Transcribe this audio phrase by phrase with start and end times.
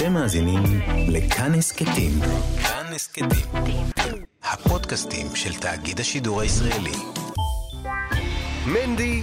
[0.00, 0.62] אתם מאזינים
[1.08, 2.12] לכאן הסכתים.
[2.62, 3.28] כאן הסכתים.
[4.42, 6.92] הפודקאסטים של תאגיד השידור הישראלי.
[8.66, 9.22] מנדי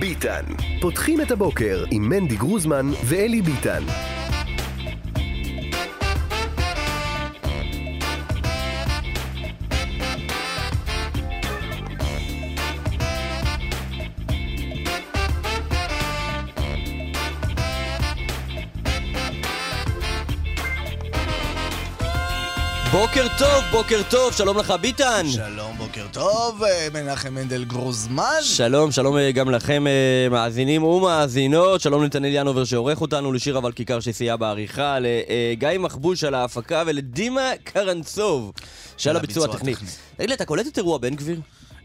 [0.00, 0.42] ביטן.
[0.80, 3.82] פותחים את הבוקר עם מנדי גרוזמן ואלי ביטן.
[23.00, 25.26] בוקר טוב, בוקר טוב, שלום לך ביטן.
[25.28, 28.38] שלום, בוקר טוב, אה, מנחם מנדל גרוזמן.
[28.42, 33.72] שלום, שלום אה, גם לכם אה, מאזינים ומאזינות, שלום נתנאל ינובר שעורך אותנו, לשיר אבל
[33.72, 38.52] כיכר שסייע בעריכה, לגיא מחבוש על ההפקה ולדימה קרנצוב
[38.96, 39.74] שעל הביצוע הטכני.
[40.16, 41.40] תגיד לי, אתה קולט את אירוע בן גביר?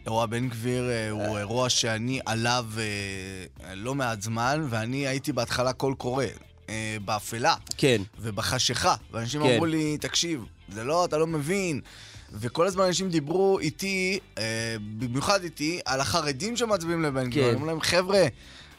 [0.05, 2.65] אירוע בן גביר הוא אירוע שאני עליו
[3.73, 6.25] לא מעט זמן, ואני הייתי בהתחלה קול קורא.
[7.05, 7.55] באפלה.
[7.77, 8.01] כן.
[8.19, 8.95] ובחשיכה.
[9.11, 9.53] ואנשים כן.
[9.53, 11.81] אמרו לי, תקשיב, זה לא, אתה לא מבין.
[12.33, 17.49] וכל הזמן אנשים דיברו איתי, אה, במיוחד איתי, על החרדים שמצביעים לבן גביר.
[17.49, 17.55] כן.
[17.55, 18.25] אמרו להם, חבר'ה,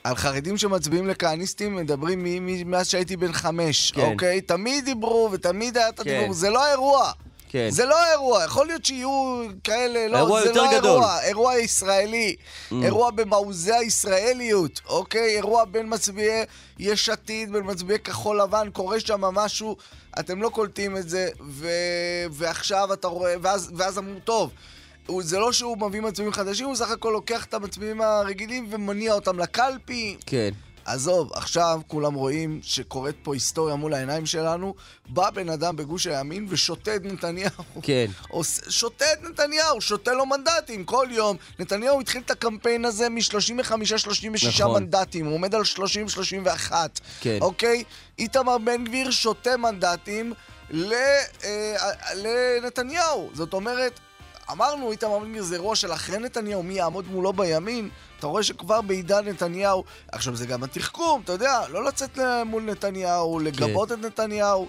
[0.04, 2.26] על חרדים שמצביעים לכהניסטים מדברים
[2.66, 4.00] מאז שהייתי בן חמש, כן.
[4.00, 4.40] אוקיי?
[4.40, 6.32] תמיד דיברו ותמיד היה את הדיבור, כן.
[6.32, 7.12] זה לא האירוע.
[7.54, 7.70] כן.
[7.70, 10.90] זה לא אירוע, יכול להיות שיהיו כאלה, לא, אירוע זה יותר לא גדול.
[10.90, 12.74] אירוע, אירוע ישראלי, mm.
[12.82, 15.36] אירוע במעוזי הישראליות, אוקיי?
[15.36, 16.44] אירוע בין מצביעי
[16.78, 19.76] יש עתיד, בין מצביעי כחול לבן, קורה שם משהו,
[20.18, 21.68] אתם לא קולטים את זה, ו...
[22.30, 24.50] ועכשיו אתה רואה, ואז, ואז אמרו, טוב,
[25.20, 29.38] זה לא שהוא מביא מצביעים חדשים, הוא סך הכל לוקח את המצביעים הרגילים ומניע אותם
[29.38, 30.16] לקלפי.
[30.26, 30.50] כן.
[30.84, 34.74] עזוב, עכשיו כולם רואים שקורית פה היסטוריה מול העיניים שלנו.
[35.08, 37.50] בא בן אדם בגוש הימין ושותה את נתניהו.
[37.82, 38.06] כן.
[38.68, 41.36] שותה את נתניהו, שותה לו מנדטים כל יום.
[41.58, 44.82] נתניהו התחיל את הקמפיין הזה מ-35-36 נכון.
[44.82, 45.62] מנדטים, הוא עומד על
[46.70, 46.72] 30-31.
[47.20, 47.38] כן.
[47.40, 47.84] אוקיי?
[48.18, 50.32] איתמר בן גביר שותה מנדטים
[50.72, 51.74] אה,
[52.14, 53.30] לנתניהו.
[53.34, 54.00] זאת אומרת,
[54.52, 57.88] אמרנו, איתמר בן גביר זה אירוע של אחרי נתניהו, מי יעמוד מולו בימין?
[58.18, 63.38] אתה רואה שכבר בעידן נתניהו, עכשיו זה גם התחכום, אתה יודע, לא לצאת מול נתניהו,
[63.38, 63.94] לגבות כן.
[63.94, 64.68] את נתניהו,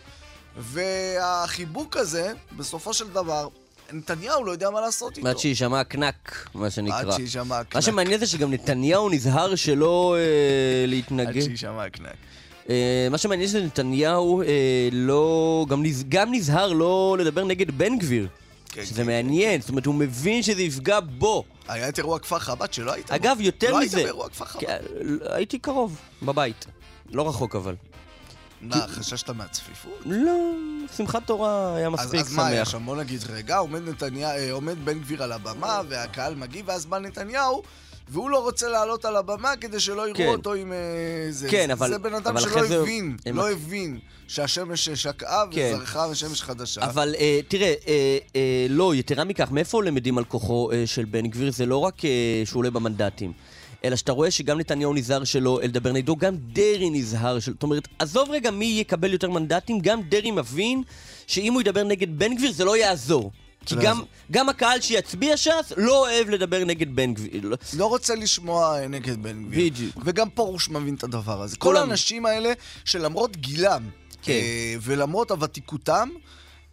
[0.57, 3.47] והחיבוק הזה, בסופו של דבר,
[3.93, 5.27] נתניהו לא יודע מה לעשות איתו.
[5.29, 6.99] עד שיישמע קנק, מה שנקרא.
[6.99, 7.75] עד שיישמע קנק.
[7.75, 11.37] מה שמעניין זה שגם נתניהו נזהר שלא אה, להתנגד.
[11.37, 12.15] עד שיישמע קנק.
[12.69, 15.65] אה, מה שמעניין זה שנתניהו אה, לא...
[15.69, 16.03] גם, נז...
[16.09, 18.27] גם נזהר לא לדבר נגד בן גביר.
[18.75, 19.61] כן, שזה כן, מעניין, כן.
[19.61, 21.43] זאת אומרת, הוא מבין שזה יפגע בו.
[21.67, 23.15] היה את אירוע כפר חב"ד שלא היית בו.
[23.15, 23.97] אגב, יותר לא מזה.
[23.97, 24.61] לא היית באירוע כפר חב"ד.
[24.61, 24.77] כן,
[25.29, 26.65] הייתי קרוב, בבית.
[27.11, 27.75] לא רחוק אבל.
[28.61, 29.99] מה, חששת מהצפיפות?
[30.05, 30.51] לא,
[30.97, 32.27] שמחת תורה היה מספיק שמח.
[32.27, 32.85] אז מה היה שם?
[32.85, 33.59] בוא נגיד רגע,
[34.23, 37.63] אה, עומד בן גביר על הבמה, והקהל מגיב, ואז בא נתניהו.
[38.09, 40.27] והוא לא רוצה לעלות על הבמה כדי שלא יראו כן.
[40.27, 40.73] אותו עם
[41.29, 41.49] זה.
[41.49, 41.89] כן, אבל...
[41.89, 43.31] זה בן אדם שלא הבין, זה...
[43.31, 45.71] לא הבין שהשמש שקעה כן.
[45.75, 46.81] וזרחה ושמש חדשה.
[46.81, 51.27] אבל אה, תראה, אה, אה, לא, יתרה מכך, מאיפה למדים על כוחו אה, של בן
[51.27, 51.51] גביר?
[51.51, 53.33] זה לא רק אה, שהוא עולה במנדטים.
[53.85, 57.53] אלא שאתה רואה שגם נתניהו נזהר שלו לדבר נגדו, גם דרעי נזהר שלו.
[57.53, 60.83] זאת אומרת, עזוב רגע מי יקבל יותר מנדטים, גם דרעי מבין
[61.27, 63.31] שאם הוא ידבר נגד בן גביר זה לא יעזור.
[63.65, 67.51] כי גם, גם הקהל שיצביע ש"ס לא אוהב לדבר נגד בן גביר.
[67.73, 69.65] לא רוצה לשמוע אה, נגד בן גביר.
[69.65, 69.97] בדיוק.
[70.05, 71.57] וגם פרוש מבין את הדבר הזה.
[71.57, 72.53] כל האנשים האלה,
[72.85, 73.89] שלמרות גילם,
[74.21, 74.31] כן.
[74.33, 76.09] אה, ולמרות הוותיקותם,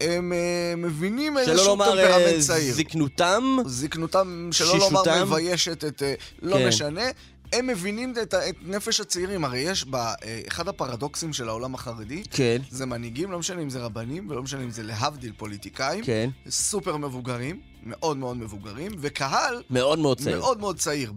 [0.01, 2.41] הם uh, מבינים איזשהו טמפרמנט צעיר.
[2.41, 3.57] שלא לומר זקנותם.
[3.67, 6.03] זקנותם, שלא לומר מביישת את...
[6.43, 6.69] לא כן.
[6.69, 7.05] משנה.
[7.53, 9.45] הם מבינים את, את נפש הצעירים.
[9.45, 10.15] הרי יש בה,
[10.49, 12.63] אחד הפרדוקסים של העולם החרדי, כן.
[12.71, 16.31] זה מנהיגים, לא משנה אם זה רבנים, ולא משנה אם זה להבדיל פוליטיקאים, כן.
[16.49, 19.63] סופר מבוגרים, מאוד מאוד מבוגרים, וקהל...
[19.71, 20.39] מאוד מאוד צעיר.
[20.39, 21.13] מאוד מאוד צעיר,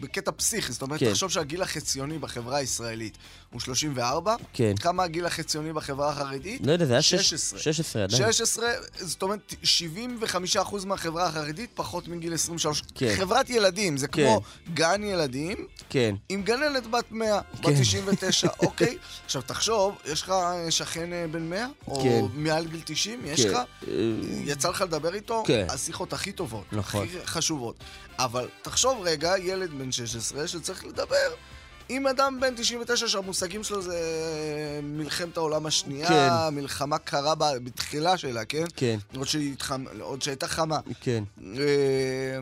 [0.00, 0.72] בקטע פסיכי.
[0.72, 1.10] זאת אומרת, כן.
[1.10, 3.18] תחשוב שהגיל החציוני בחברה הישראלית
[3.52, 4.36] הוא 34.
[4.52, 4.74] כן.
[4.76, 6.66] כמה הגיל החציוני בחברה החרדית?
[6.66, 7.58] לא יודע, זה היה 16.
[7.60, 8.32] 16 עדיין.
[8.32, 9.54] 16, זאת אומרת,
[10.82, 12.82] 75% מהחברה החרדית פחות מגיל 23.
[12.94, 13.14] כן.
[13.16, 14.22] חברת ילדים, זה כן.
[14.22, 14.40] כמו
[14.74, 16.14] גן ילדים, כן.
[16.28, 17.70] עם גננת בת 100, כן.
[17.70, 18.98] בת 99, אוקיי?
[19.24, 20.32] עכשיו, תחשוב, יש לך
[20.70, 21.66] שכן אה, בן 100?
[21.88, 22.24] או כן.
[22.34, 23.20] מעל גיל 90?
[23.24, 23.50] יש כן.
[23.50, 23.56] לך?
[23.56, 23.92] אה,
[24.44, 25.42] יצא לך לדבר איתו?
[25.46, 25.66] כן.
[25.68, 27.06] השיחות השיחות הכי טובות, נכון.
[27.06, 27.76] הכי חשובות.
[28.18, 31.34] אבל תחשוב רגע, ילד בן 16 שצריך לדבר
[31.88, 34.00] עם אדם בן 99 שהמושגים שלו זה
[34.82, 36.54] מלחמת העולם השנייה, כן.
[36.54, 38.64] מלחמה קרה בתחילה שלה, כן?
[38.76, 38.98] כן.
[39.16, 39.84] עוד, שהתחמ...
[40.00, 40.80] עוד שהייתה חמה.
[41.00, 41.24] כן.
[41.40, 42.38] אה,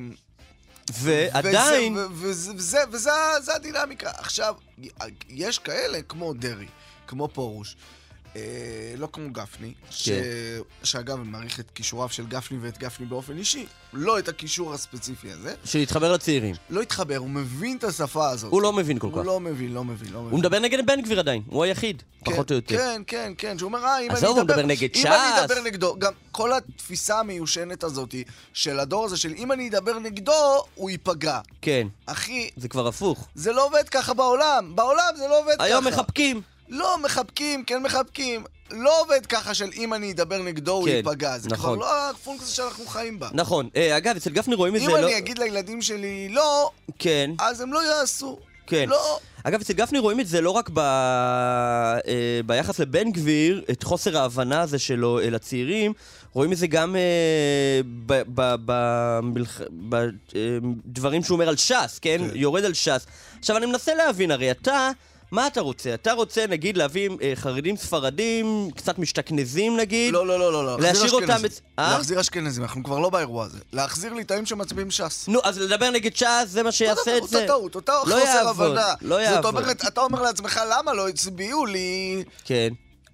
[0.92, 1.96] ועדיין...
[1.96, 4.10] וזה, וזה, וזה, וזה הדינמיקה.
[4.10, 4.54] עכשיו,
[5.28, 6.68] יש כאלה כמו דרעי,
[7.06, 7.76] כמו פרוש,
[8.36, 10.08] אה, לא כמו גפני, ש...
[10.08, 10.22] כן.
[10.82, 15.32] שאגב, אני מעריך את כישוריו של גפני ואת גפני באופן אישי, לא את הכישור הספציפי
[15.32, 15.54] הזה.
[15.64, 16.54] שיתחבר לצעירים.
[16.70, 18.52] לא התחבר, הוא מבין את השפה הזאת.
[18.52, 19.26] הוא לא מבין כל הוא כך.
[19.26, 20.30] לא מבין, לא מבין, לא מבין.
[20.30, 22.76] הוא מדבר נגד בן גביר עדיין, הוא היחיד, כן, פחות או יותר.
[22.76, 24.54] כן, כן, כן, שהוא אומר, אה, אם אני עזוב, אדבר...
[24.54, 25.06] הוא מדבר נגד אם ש"ס.
[25.06, 28.14] אני אדבר נגדו, גם כל התפיסה המיושנת הזאת
[28.52, 31.40] של הדור הזה, של אם אני אדבר נגדו, הוא ייפגע.
[31.62, 33.28] כן, אחי, זה כבר הפוך.
[33.34, 34.72] זה לא עובד ככה בעולם.
[34.74, 35.64] בעולם זה לא עובד ככה.
[35.64, 36.42] היום מחבקים.
[36.68, 38.44] לא, מחבקים, כן מחבקים.
[38.70, 41.38] לא עובד ככה של אם אני אדבר נגדו, הוא כן, ייפגע.
[41.38, 41.78] זה כבר נכון.
[41.78, 43.28] לא הפונקציה שאנחנו חיים בה.
[43.32, 43.68] נכון.
[43.76, 45.06] אה, אגב, אצל גפני רואים את אם זה לא...
[45.06, 48.38] אני אגיד לילדים שלי לא, כן, אז הם לא יעשו.
[48.66, 48.88] כן.
[48.88, 49.18] לא.
[49.42, 50.78] אגב, אצל גפני רואים את זה לא רק ב...
[50.78, 52.00] אה,
[52.46, 55.92] ביחס לבן גביר, את חוסר ההבנה הזה שלו אה, לצעירים,
[56.32, 57.00] רואים את זה גם אה,
[58.06, 59.60] ב- ב- במלח-
[59.90, 62.18] בדברים שהוא אומר על ש"ס, כן?
[62.30, 62.36] כן.
[62.36, 63.06] יורד על ש"ס.
[63.38, 64.90] עכשיו, אני מנסה להבין, הרי אתה...
[65.30, 65.94] מה אתה רוצה?
[65.94, 70.12] אתה רוצה, נגיד, להביא אה, חרדים ספרדים, קצת משתכנזים, נגיד?
[70.12, 70.80] לא, לא, לא, לא, לא.
[70.80, 71.44] להשאיר אותם.
[71.46, 71.90] אצ- אה?
[71.90, 73.58] להחזיר אשכנזים, אנחנו כבר לא באירוע הזה.
[73.72, 75.28] להחזיר ליטאים שמצביעים ש"ס.
[75.28, 77.44] נו, אז לדבר נגד ש"ס, זה מה שיעשה את אותה זה?
[77.46, 78.94] טעות, אותה לא חוסר יעבוד, הבנה.
[79.02, 79.46] לא זאת יעבוד.
[79.46, 82.24] אומרת, אתה אומר לעצמך, למה לא הצביעו לי?
[82.44, 82.68] כן.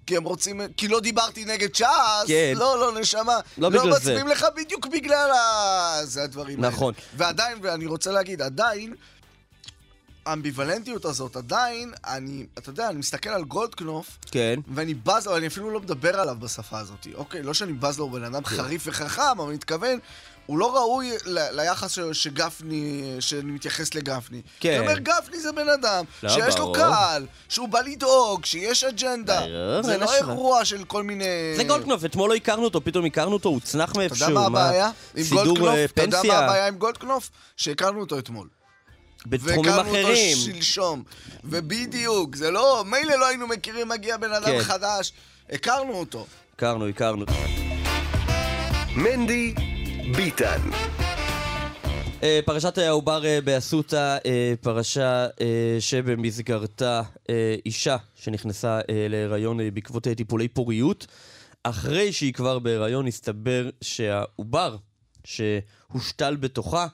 [0.07, 0.61] כי הם רוצים...
[0.77, 1.83] כי לא דיברתי נגד ש"ס?
[2.27, 2.53] כן.
[2.55, 3.39] לא, לא, נשמה.
[3.57, 3.77] לא זה.
[3.85, 6.05] מצביעים לך בדיוק בגלל ה...
[6.05, 6.67] זה הדברים האלה.
[6.75, 6.93] נכון.
[7.17, 8.93] ועדיין, ואני רוצה להגיד, עדיין,
[10.25, 14.59] האמביוולנטיות הזאת, עדיין, אני, אתה יודע, אני מסתכל על גולדקנופ, כן.
[14.73, 17.43] ואני בז לו, אני אפילו לא מדבר עליו בשפה הזאת, אוקיי?
[17.43, 19.99] לא שאני בז לו, הוא בן אדם חריף וחכם, אבל אני מתכוון,
[20.45, 24.41] הוא לא ראוי ל- ליחס ש- שגפני, שאני מתייחס לגפני.
[24.59, 24.69] כן.
[24.69, 26.75] אני אומר, גפני זה בן אדם, לא, שיש לו ברור.
[26.77, 29.39] קהל, שהוא בא לדאוג, שיש אג'נדה.
[29.39, 30.31] ברור, זה לא השוואה.
[30.33, 31.25] אירוע של כל מיני...
[31.57, 34.29] זה גולדקנופ, אתמול לא הכרנו אותו, פתאום הכרנו אותו, הוא צנח אתה מאיפשהו.
[34.29, 35.67] יודע מה הבעיה עם גולדקנופ?
[35.67, 37.29] אה, אתה יודע מה הבעיה עם גולדקנופ?
[37.57, 38.47] שהכרנו אותו אתמול.
[39.27, 40.37] בתחומים והכרנו אחרים.
[40.37, 41.03] אותו שלשום.
[41.43, 42.83] ובדיוק, זה לא...
[42.87, 44.59] מילא לא היינו מכירים, מגיע בן אדם כן.
[44.63, 45.13] חדש.
[45.49, 46.25] הכרנו אותו.
[46.55, 47.25] הכרנו, הכרנו.
[48.95, 49.53] מנדי
[50.15, 50.59] ביתאן.
[52.23, 59.71] אה, פרשת העובר אה, באסותא, אה, פרשה אה, שבמסגרתה אה, אישה שנכנסה אה, להיריון אה,
[59.71, 61.07] בעקבות טיפולי פוריות.
[61.63, 64.75] אחרי שהיא כבר בהיריון, הסתבר שהעובר
[65.23, 66.87] שהושתל בתוכה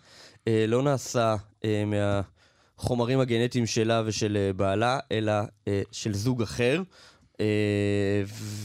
[0.68, 1.36] לא נעשה
[1.66, 5.31] אה, מהחומרים הגנטיים שלה ושל אה, בעלה, אלא
[5.68, 6.81] אה, של זוג אחר.
[7.42, 7.46] אה,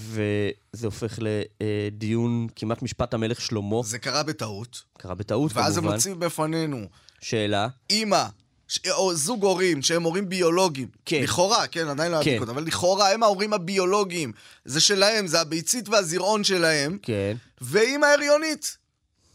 [0.08, 1.18] וזה הופך
[1.60, 3.76] לדיון כמעט משפט המלך שלמה.
[3.84, 4.82] זה קרה בטעות.
[4.98, 5.96] קרה בטעות ואז הם כמובן.
[5.96, 6.86] מוצאים בפנינו
[7.20, 7.68] שאלה.
[7.90, 8.24] אימא,
[8.68, 10.88] ש- או זוג הורים שהם הורים ביולוגיים.
[11.04, 11.20] כן.
[11.22, 12.38] לכאורה, כן, עדיין לא כן.
[12.48, 14.32] אבל לכאורה הם ההורים הביולוגיים.
[14.64, 16.98] זה שלהם, זה הביצית והזרעון שלהם.
[17.02, 17.36] כן.
[17.60, 18.76] ואימא הריונית.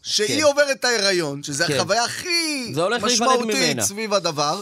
[0.10, 0.44] שהיא כן.
[0.44, 1.76] עוברת את ההיריון, שזה כן.
[1.76, 3.82] החוויה הכי משמעותית.
[3.82, 4.60] סביב הדבר.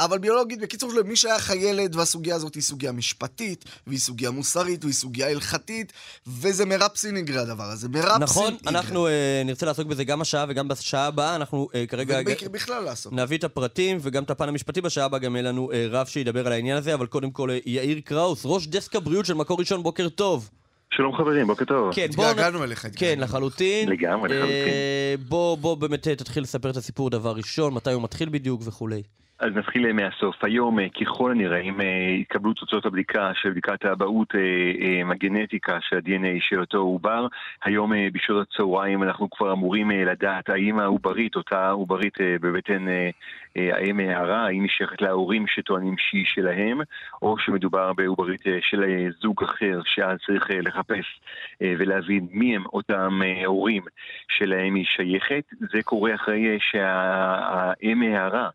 [0.00, 4.94] אבל ביולוגית, בקיצור, למי שייך הילד, והסוגיה הזאת היא סוגיה משפטית, והיא סוגיה מוסרית, והיא
[4.94, 5.92] סוגיה הלכתית,
[6.26, 8.68] וזה מירב סינגרי הדבר הזה, מירב נכון, סינגרי.
[8.68, 12.18] אנחנו אה, נרצה לעסוק בזה גם השעה וגם בשעה הבאה, אנחנו אה, כרגע...
[12.42, 13.12] ובכלל לעשות.
[13.12, 16.46] נביא את הפרטים וגם את הפן המשפטי בשעה הבאה, גם יהיה לנו אה, רב שידבר
[16.46, 19.82] על העניין הזה, אבל קודם כל אה, יאיר קראוס, ראש דסק הבריאות של מקור ראשון,
[19.82, 20.50] בוקר טוב.
[20.94, 21.94] שלום חברים, בוקר טוב.
[21.94, 22.26] כן, בוא...
[22.26, 23.18] התגעגענו אליך, כן.
[23.20, 23.88] לחלוטין.
[23.88, 24.68] לגמרי, לחלוטין.
[24.68, 28.62] אה, בוא, בוא באמת אה, תתחיל לספר את הסיפור דבר ראשון, מתי הוא מתחיל בדיוק
[28.64, 29.02] וכולי.
[29.40, 30.44] אז נתחיל אה, מהסוף.
[30.44, 31.86] היום, אה, ככל הנראה, אם אה,
[32.20, 34.34] יתקבלו תוצאות הבדיקה של בדיקת האבהות
[35.10, 37.26] הגנטיקה של ה-DNA של אותו עובר,
[37.64, 42.86] היום בשעות הצהריים אנחנו כבר אמורים לדעת האם העוברית, אותה עוברית בבטן
[43.56, 46.80] האם הערה, האם היא שייכת להורים שטוענים שהיא שלהם,
[47.22, 48.84] או שמדובר בעוברית של
[49.20, 51.20] זוג אחר, שאז צריך לחפש
[51.60, 53.82] ולהבין מי הם אותם הורים
[54.28, 55.44] שלהם היא שייכת.
[55.72, 58.48] זה קורה אחרי שהאם הערה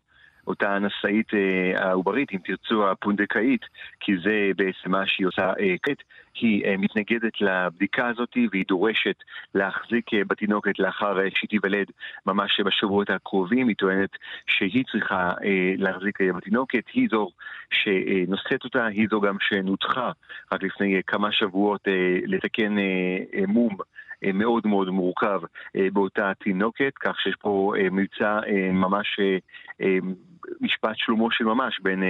[0.46, 3.64] אותה נשאית אה, העוברית, אם תרצו הפונדקאית,
[4.00, 6.02] כי זה בעצם מה שהיא עושה אה, כעת,
[6.34, 9.16] היא אה, מתנגדת לבדיקה הזאת והיא דורשת
[9.54, 11.86] להחזיק בתינוקת לאחר שהיא תיוולד
[12.26, 13.68] ממש בשבועות הקרובים.
[13.68, 14.10] היא טוענת
[14.46, 15.32] שהיא צריכה
[15.78, 17.28] להחזיק בתינוקת, היא זו
[17.70, 20.10] שנושאת אותה, היא זו גם שנותחה
[20.52, 21.80] רק לפני כמה שבועות
[22.26, 22.76] לתקן
[23.48, 23.76] מום.
[24.26, 25.40] אה, מאוד מאוד מורכב
[25.76, 28.40] אה, באותה תינוקת, כך שיש פה אה, מבצע
[28.72, 29.06] ממש
[30.60, 32.02] משפט שלמה של ממש בין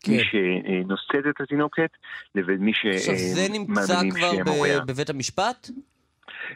[0.00, 0.12] כן.
[0.12, 1.90] מי שנושאת את התינוקת
[2.34, 4.54] לבין מי עכשיו, זה נמצא שמאמינים כבר
[4.84, 4.86] ב-.
[4.86, 5.70] בבית המשפט?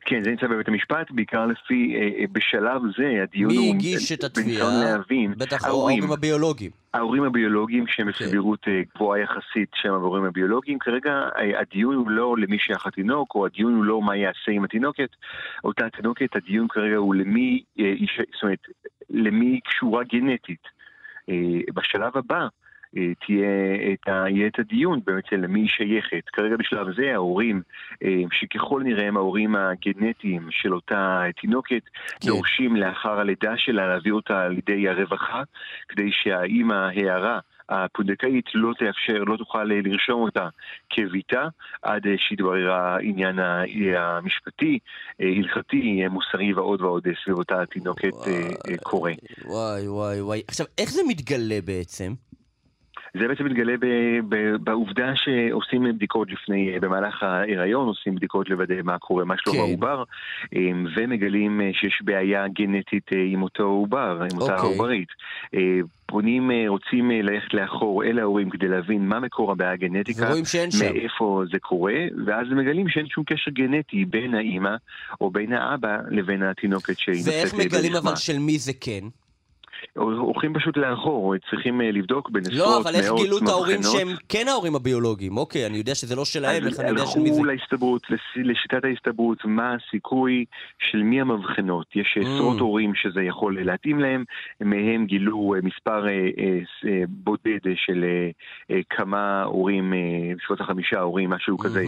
[0.00, 3.75] כן, זה נמצא בבית המשפט, בעיקר לפי, אה, אה, בשלב זה הדיון מי הוא...
[3.75, 4.98] הגיש את התביעה?
[5.38, 6.12] בטח ההורים.
[6.12, 6.70] הביולוגיים.
[6.94, 8.25] ההורים הביולוגיים שהם כן.
[8.25, 11.28] בסבירות אה, גבוהה יחסית שהם ההורים הביולוגיים, כרגע
[11.60, 15.08] הדיון הוא לא למי שייך התינוק, או הדיון הוא לא מה יעשה עם התינוקת.
[15.64, 17.62] אותה תינוקת, הדיון כרגע הוא למי,
[18.34, 18.58] זאת אומרת,
[19.10, 20.78] למי קשורה גנטית.
[21.75, 22.46] בשלב הבא,
[22.92, 26.28] תהיה את ה, יהיה את הדיון באמת של למי היא שייכת.
[26.33, 27.62] כרגע בשלב זה ההורים,
[28.04, 31.83] אה, שככל נראה הם ההורים הגנטיים של אותה תינוקת,
[32.21, 32.28] כן.
[32.28, 35.42] דורשים לאחר הלידה שלה להעביר אותה על ידי הרווחה,
[35.88, 40.49] כדי שהאימא הערה הפונדקאית לא תאפשר, לא תוכל לרשום אותה
[40.90, 41.49] כביתה
[41.83, 43.38] עד אה, שיתברר העניין
[43.97, 44.78] המשפטי,
[45.21, 48.33] אה, הלכתי, אה, מוסרי ועוד ועוד אה, סביב אותה התינוקת אה,
[48.71, 49.12] אה, קורה.
[49.45, 50.42] וואי, וואי, וואי.
[50.49, 52.12] עכשיו, איך זה מתגלה בעצם?
[53.14, 58.98] זה בעצם מתגלה ב- ב- בעובדה שעושים בדיקות לפני, במהלך ההיריון, עושים בדיקות לוודא מה
[58.98, 59.62] קורה, מה שלום כן.
[59.62, 60.04] העובר,
[60.56, 60.60] אה,
[60.96, 64.68] ומגלים אה, שיש בעיה גנטית אה, עם אותו עובר, עם אותה אוקיי.
[64.68, 65.08] עוברית.
[65.54, 65.60] אה,
[66.06, 70.92] פונים, רוצים ללכת לאחור אל ההורים כדי להבין מה מקור הבעיה הגנטיקה, שאין שם.
[70.92, 71.94] מאיפה זה קורה,
[72.26, 74.76] ואז מגלים שאין שום קשר גנטי בין האימא
[75.20, 77.96] או בין האבא לבין התינוקת שהיא ואיך נושאת מגלים.
[77.96, 79.04] אבל של מי זה כן?
[79.94, 83.82] הולכים פשוט לאחור, צריכים אה, לבדוק לא, מאות אבל איך גילו את ההורים.
[83.82, 85.37] שהם כן ההורים הביולוגיים?
[85.37, 87.35] אוקיי, אני יודע שזה לא שלהם, איך אני יודע של מי זה...
[87.35, 88.02] הלכו להסתברות,
[88.37, 90.44] לשיטת ההסתברות, מה הסיכוי
[90.78, 91.87] של מי המבחנות.
[91.97, 92.26] יש Mm.
[92.26, 94.25] עשרות הורים שזה יכול להתאים להם,
[94.61, 98.04] מהם גילו אה, מספר אה, בודד של
[98.90, 99.92] כמה הורים,
[100.37, 101.85] בסביבות החמישה הורים, משהו כזה, אה,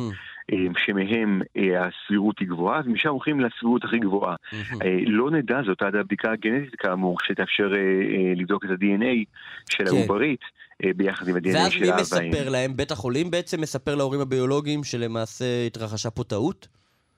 [0.79, 4.37] שמהם אה, הסבירות היא גבוהה, ומשם הולכים לסבירות הכי גבוהה.
[4.83, 9.25] אה, לא נדע זאת עד הבדיקה הגנטית כאמור, שתאפשר אה, אה, לבדוק את ה-DNA
[9.71, 9.97] של כן.
[9.97, 10.41] העוברית
[10.85, 12.01] אה, ביחד עם ה-DNA ואז של מי האבא.
[12.01, 12.77] מספר להם?
[12.77, 16.69] בית החולים בעצם מספר להורים הביולוגיים שלמעשה התרחשה פה טעות?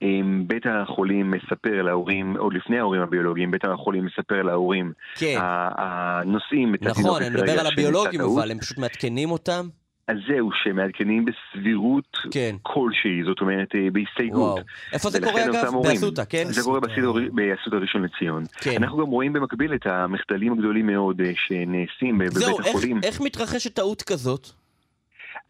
[0.02, 5.38] אם בית החולים מספר להורים, עוד לפני ההורים הביולוגיים, בית החולים מספר להורים, כן.
[5.76, 8.20] הנושאים את התינוקת נכון, אני מדבר על הביולוגים.
[8.20, 9.68] אבל הם פשוט מעדכנים אותם?
[10.08, 12.56] אז זהו, שמעדכנים בסבירות כן.
[12.62, 14.40] כלשהי, זאת אומרת אה, בהסתייגות.
[14.54, 14.58] וואו.
[14.92, 15.72] איפה זה קורה אגב?
[15.82, 16.44] באסותא, כן?
[16.50, 18.44] זה קורה באסותא- ראשון לציון.
[18.60, 18.82] כן.
[18.82, 23.00] אנחנו גם רואים במקביל את המחדלים הגדולים מאוד אה, שנעשים בבית זהו, איך- החולים.
[23.02, 24.48] איך מתרחשת טעות כזאת?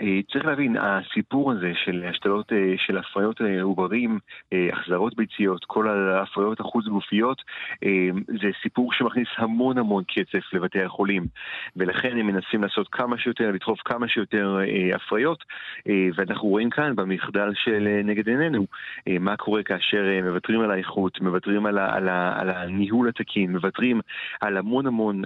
[0.03, 4.19] אה, צריך להבין, הסיפור הזה של השתלות אה, של הפריות אה, עוברים,
[4.73, 7.43] החזרות ביציות, כל ההפריות החוץ גופיות,
[7.85, 11.27] אה, זה סיפור שמכניס המון המון קצף לבתי החולים,
[11.77, 14.59] ולכן הם מנסים לעשות כמה שיותר, לדחוף כמה שיותר
[14.95, 15.45] הפריות,
[16.15, 18.67] ואנחנו רואים כאן במחדל של נגד עינינו,
[19.21, 24.01] מה קורה כאשר מוותרים על האיכות, מוותרים על, ה, על, ה, על הניהול התקין, מוותרים
[24.41, 25.23] על המון המון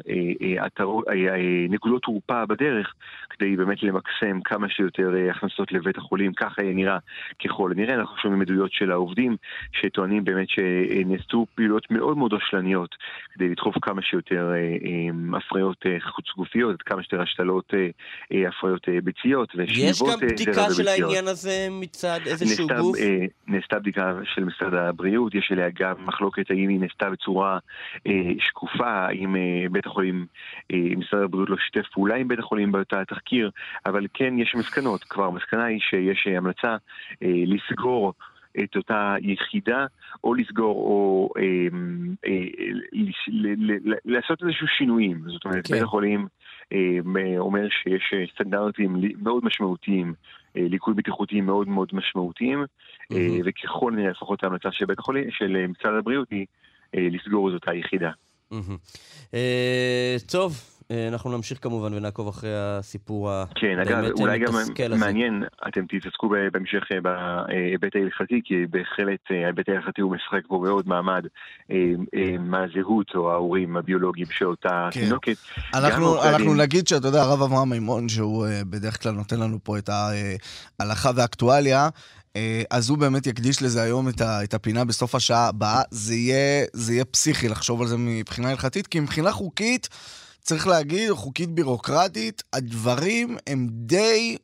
[1.68, 2.94] נקודות תורפה בדרך,
[3.30, 6.98] כדי באמת למקסם כמה שיותר אה, הכנסות לבית החולים, ככה יהיה נראה
[7.44, 7.94] ככל הנראה.
[7.94, 9.36] אנחנו שומעים עדויות של העובדים
[9.72, 12.94] שטוענים באמת שנעשו פעילויות מאוד מאוד רשלניות
[13.34, 17.74] כדי לדחוף כמה שיותר אה, אה, הפריות חוץ גופיות, כמה שיותר השתלות
[18.48, 20.88] הפריות ביציות יש ושאיבות גם אה, בדיקה של.
[20.88, 22.96] העניין הזה מצד איזשהו נעשתה, גוף?
[23.46, 27.58] נעשתה בדיקה של משרד הבריאות, יש עליה גם מחלוקת האם היא נעשתה בצורה
[28.38, 29.36] שקופה, האם
[29.70, 30.26] בית החולים,
[30.72, 33.50] משרד הבריאות לא שיתף פעולה עם בית החולים באותה תחקיר,
[33.86, 36.76] אבל כן יש מסקנות, כבר המסקנה היא שיש אה, המלצה
[37.22, 38.12] אה, לסגור
[38.64, 39.86] את אותה יחידה,
[40.24, 41.42] או לסגור, או אה,
[42.26, 42.44] אה,
[42.92, 45.20] לש- ל- ל- ל- לעשות איזשהו שינויים.
[45.26, 45.74] זאת אומרת, כן.
[45.74, 46.26] בית החולים
[46.72, 46.78] אה,
[47.38, 50.14] אומר שיש אה, סטנדרטים מאוד משמעותיים,
[50.56, 52.66] אה, ליקוי בטיחותי מאוד מאוד משמעותיים, אה,
[53.10, 53.40] מהמם.
[53.44, 56.46] וככל הנראה לפחות ההמלצה של בית החולים, של אה, משרד הבריאות היא
[56.94, 58.10] אה, לסגור את אותה יחידה.
[58.50, 58.76] מהמם.
[59.34, 60.75] אה, טוב, אה,
[61.08, 64.96] אנחנו נמשיך כמובן ונעקוב אחרי הסיפור כן, אגב, הבאמת אולי גם מתסכל הזה.
[64.96, 70.60] מעניין, אתם תתעסקו בהמשך אה, בהיבט ההלכתי, כי בהחלט אה, ההיבט ההלכתי הוא משחק פה
[70.64, 71.24] מאוד מעמד
[71.70, 71.76] אה,
[72.14, 75.00] אה, מה הזהות או ההורים הביולוגיים של אותה כן.
[75.00, 75.36] תינוקת.
[75.74, 79.58] אנחנו, עורכי אנחנו נגיד שאתה יודע, הרב אברהם מימון, שהוא אה, בדרך כלל נותן לנו
[79.62, 79.90] פה את
[80.80, 81.88] ההלכה והאקטואליה,
[82.36, 85.82] אה, אז הוא באמת יקדיש לזה היום את, ה, את הפינה בסוף השעה הבאה.
[85.90, 89.88] זה יהיה, זה יהיה פסיכי לחשוב על זה מבחינה הלכתית, כי מבחינה חוקית,
[90.46, 94.36] צריך להגיד, חוקית בירוקרטית, הדברים הם די,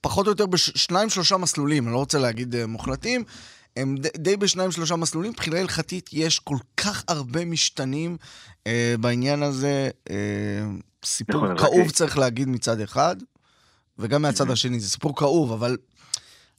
[0.00, 3.24] פחות או יותר בשניים שלושה מסלולים, אני לא רוצה להגיד אה, מוחלטים,
[3.76, 5.30] הם די, די בשניים שלושה מסלולים.
[5.30, 8.16] מבחינה הלכתית יש כל כך הרבה משתנים
[8.66, 9.90] אה, בעניין הזה.
[10.10, 10.16] אה,
[11.04, 13.16] סיפור נכון, כאוב רק- צריך להגיד מצד אחד,
[13.98, 15.76] וגם מהצד השני, זה סיפור כאוב, אבל...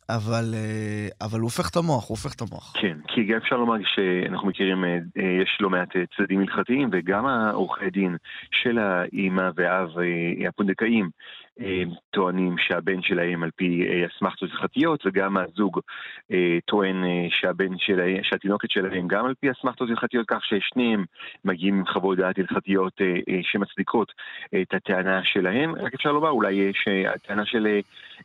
[0.09, 2.73] אבל, אה, אבל הוא הופך את המוח, הוא הופך את המוח.
[2.81, 7.25] כן, כי גם אפשר לומר שאנחנו מכירים, אה, אה, יש לא מעט צדדים הלכתיים, וגם
[7.25, 8.17] העורכי דין
[8.51, 9.89] של האימא והאב
[10.47, 11.09] הפונדקאים
[12.11, 15.79] טוענים שהבן שלהם על פי אה, אסמכתות הלכתיות, וגם הזוג
[16.31, 21.05] אה, טוען אה, שהבן שלהם, שהתינוקת שלהם גם על פי אסמכתות הלכתיות, כך ששניהם
[21.45, 24.11] מגיעים עם חוות דעת הלכתיות אה, אה, שמצדיקות
[24.61, 25.75] את הטענה שלהם.
[25.75, 27.67] רק אפשר לומר אולי אה, שהטענה של...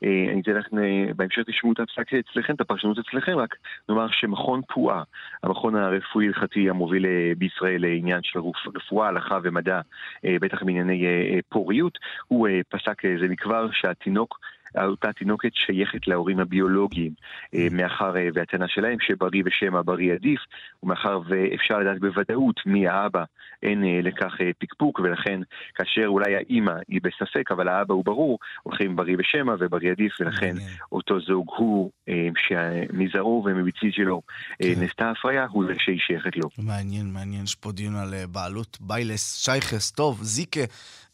[0.04, 0.76] אה, אני אתן לכם,
[1.16, 3.54] בהמשך תשמעו את הפסק אצלכם, את הפרשנות אצלכם, רק
[3.88, 5.02] נאמר שמכון פועה,
[5.42, 7.06] המכון הרפואי הלכתי המוביל
[7.38, 8.40] בישראל לעניין של
[8.76, 9.80] רפואה, הלכה ומדע,
[10.24, 11.06] בטח בענייני
[11.48, 11.98] פוריות,
[12.28, 14.38] הוא פסק זה מכבר שהתינוק
[14.80, 17.12] אותה תינוקת שייכת להורים הביולוגיים,
[17.54, 17.74] אה, mm.
[17.74, 20.40] מאחר אה, והטענה שלהם שבריא ושמא בריא עדיף,
[20.82, 23.24] ומאחר ואפשר לדעת בוודאות מי האבא,
[23.62, 25.40] אין אה, לכך פקפוק, ולכן
[25.74, 30.54] כאשר אולי האימא היא בספק, אבל האבא הוא ברור, הולכים בריא ושמא ובריא עדיף, ולכן
[30.92, 31.90] אותו זוג הוא
[32.36, 34.22] שמזרעו ומביצית שלו
[34.58, 34.68] כן.
[34.80, 36.48] נעשתה הפריה, הוא זה שהיא שייכת לו.
[36.58, 40.60] מעניין, מעניין, יש פה דיון על בעלות ביילס, שייכס, טוב, זיקה.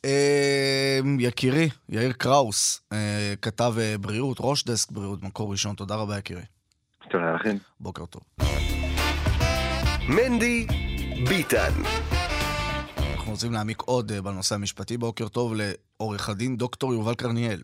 [0.05, 6.19] אמ, יקירי, יאיר קראוס, אה, כתב אה, בריאות, ראש דסק בריאות, מקור ראשון, תודה רבה
[6.19, 6.43] יקירי.
[7.11, 7.57] תודה לכם.
[7.81, 8.23] בוקר טוב.
[10.09, 10.67] מנדי
[11.29, 11.73] ביטן.
[13.13, 14.97] אנחנו רוצים להעמיק עוד אה, בנושא המשפטי.
[14.97, 17.63] בוקר טוב לעורך הדין דוקטור יובל קרניאל.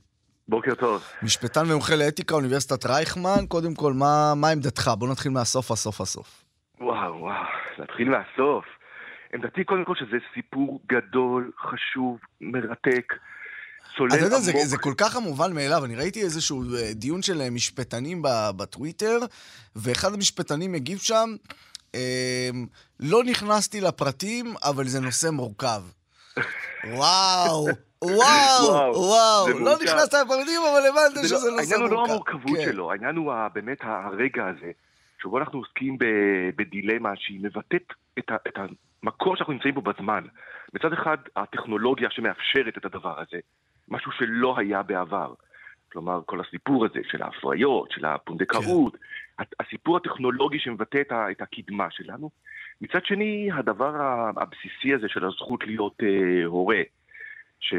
[0.48, 1.02] בוקר טוב.
[1.22, 3.46] משפטן ומומחה לאתיקה, אוניברסיטת רייכמן.
[3.48, 4.90] קודם כל, מה, מה עמדתך?
[4.98, 6.44] בוא נתחיל מהסוף, הסוף, הסוף.
[6.80, 7.34] וואו, וואו,
[7.78, 8.64] נתחיל מהסוף.
[9.34, 13.12] עמדתי קודם כל שזה סיפור גדול, חשוב, מרתק.
[13.96, 14.18] צולל עמוק.
[14.18, 15.84] אתה יודע, זה, זה כל כך המובן מאליו.
[15.84, 18.22] אני ראיתי איזשהו אה, דיון של אה, משפטנים
[18.56, 19.18] בטוויטר,
[19.76, 21.34] ואחד המשפטנים הגיב שם,
[21.94, 22.66] אמ,
[23.00, 25.82] לא נכנסתי לפרטים, אבל זה נושא מורכב.
[26.84, 27.66] וואו,
[28.02, 31.58] וואו, וואו, לא נכנסת לפרטים, אבל הבנת לא- שזה נושא מורכב.
[31.58, 32.64] העניין הוא לא המורכבות כן.
[32.64, 34.70] שלו, העניין הוא באמת הרגע הזה,
[35.22, 35.98] שבו אנחנו עוסקים
[36.56, 38.30] בדילמה שהיא מבטאת את
[39.04, 40.24] המקום שאנחנו נמצאים בו בזמן.
[40.74, 43.40] מצד אחד, הטכנולוגיה שמאפשרת את הדבר הזה,
[43.88, 45.34] משהו שלא היה בעבר.
[45.92, 49.44] כלומר, כל הסיפור הזה של ההפריות, של הפונדקאות, כן.
[49.60, 52.30] הסיפור הטכנולוגי שמבטא את הקדמה שלנו.
[52.80, 53.94] מצד שני, הדבר
[54.36, 56.82] הבסיסי הזה של הזכות להיות אה, הורה,
[57.60, 57.74] ש...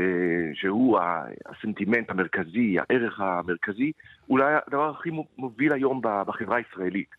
[0.53, 0.99] שהוא
[1.45, 3.91] הסנטימנט המרכזי, הערך המרכזי,
[4.29, 7.09] אולי הדבר הכי מוביל היום בחברה הישראלית.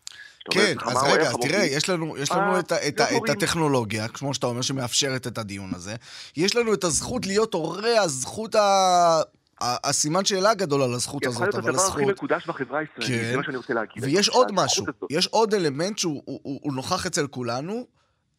[0.51, 4.47] כן, אז רגע, תראה, יש לנו, יש לנו אה, את, את, את הטכנולוגיה, כמו שאתה
[4.47, 5.95] אומר, שמאפשרת את הדיון הזה.
[6.37, 9.21] יש לנו את הזכות להיות הורה, הזכות ה...
[9.61, 11.89] הסימן שאלה גדול על הזכות הזאת, אבל הזכות...
[11.89, 13.31] יכול להיות הדבר הכי מקודש בחברה הישראלית, כן.
[13.31, 14.03] זה מה שאני רוצה להגיד.
[14.03, 17.85] ויש עוד משהו, יש עוד אלמנט שהוא הוא, הוא, הוא נוכח אצל כולנו,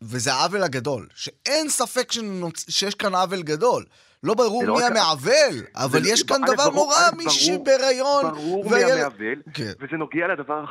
[0.03, 1.07] וזה העוול הגדול.
[1.15, 2.71] שאין ספק שנוצ...
[2.71, 3.85] שיש כאן עוול גדול.
[4.23, 8.25] לא ברור לא מי המעוול, אבל יש כאן דבר נורא, מישהי בהיריון.
[8.35, 9.73] ברור מי המעוול, כן.
[9.81, 10.65] וזה נוגע לדבר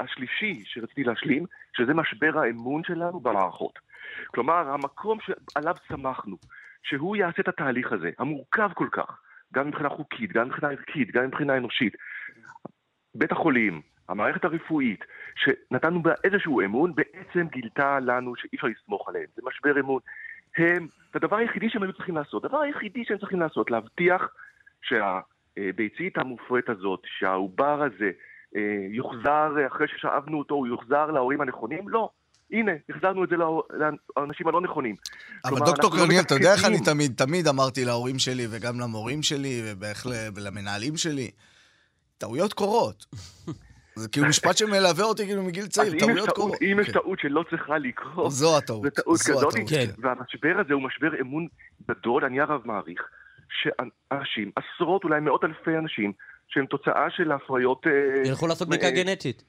[0.00, 1.44] השלישי שרציתי להשלים,
[1.76, 3.78] שזה משבר האמון שלנו במערכות.
[4.26, 6.36] כלומר, המקום שעליו צמחנו,
[6.82, 9.20] שהוא יעשה את התהליך הזה, המורכב כל כך,
[9.54, 11.92] גם מבחינה חוקית, גם מבחינה ערכית, גם מבחינה אנושית.
[13.14, 15.04] בית החולים, המערכת הרפואית,
[15.36, 19.26] שנתנו בה איזשהו אמון, בעצם גילתה לנו שאי אפשר לסמוך עליהם.
[19.36, 20.00] זה משבר אמון.
[20.56, 22.44] הם, זה הדבר היחידי שהם היו צריכים לעשות.
[22.44, 24.28] הדבר היחידי שהם צריכים לעשות, להבטיח
[24.82, 28.10] שהביצית המופרית הזאת, שהעובר הזה
[28.56, 31.88] אה, יוחזר, אחרי ששאבנו אותו, הוא יוחזר להורים הנכונים?
[31.88, 32.10] לא.
[32.52, 33.36] הנה, החזרנו את זה
[34.16, 34.96] לאנשים הלא נכונים.
[35.44, 38.80] אבל כלומר, דוקטור קרניאל, לא אתה יודע איך אני תמיד, תמיד אמרתי להורים שלי וגם
[38.80, 39.62] למורים שלי
[40.34, 41.30] ולמנהלים שלי,
[42.18, 43.06] טעויות קורות.
[44.00, 46.62] זה כאילו משפט שמלווה אותי כאילו מגיל צעיר, טעויות קורות.
[46.62, 46.92] אם יש כן.
[46.92, 48.82] טעות שלא צריכה לקרות, זו הטעות.
[48.82, 49.86] זו טעות כזאת, כן.
[49.98, 51.46] והמשבר הזה הוא משבר אמון
[51.88, 53.02] גדול, אני הרב מעריך,
[53.50, 56.12] שאנשים, עשרות, אולי מאות אלפי אנשים,
[56.48, 57.86] שהם תוצאה של הפריות...
[57.86, 59.44] אה, ילכו לעשות בדיקה גנטית.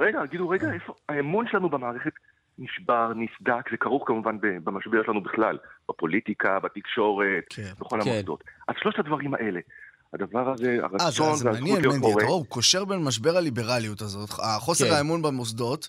[0.00, 0.94] רגע, תגידו, רגע, איפה...
[1.08, 2.12] האמון שלנו במערכת
[2.58, 5.58] נשבר, נסדק, זה כרוך כמובן במשבר שלנו בכלל,
[5.88, 7.72] בפוליטיקה, בתקשורת, כן.
[7.80, 8.44] בכל המוסדות.
[8.68, 9.60] אז שלושת הדברים האלה.
[10.14, 11.34] הדבר הזה, הרצון והזכות להיות מורה...
[11.34, 14.94] אז זה מעניין, מנדי, הוא קושר בין משבר הליברליות הזאת, החוסר כן.
[14.94, 15.88] האמון במוסדות,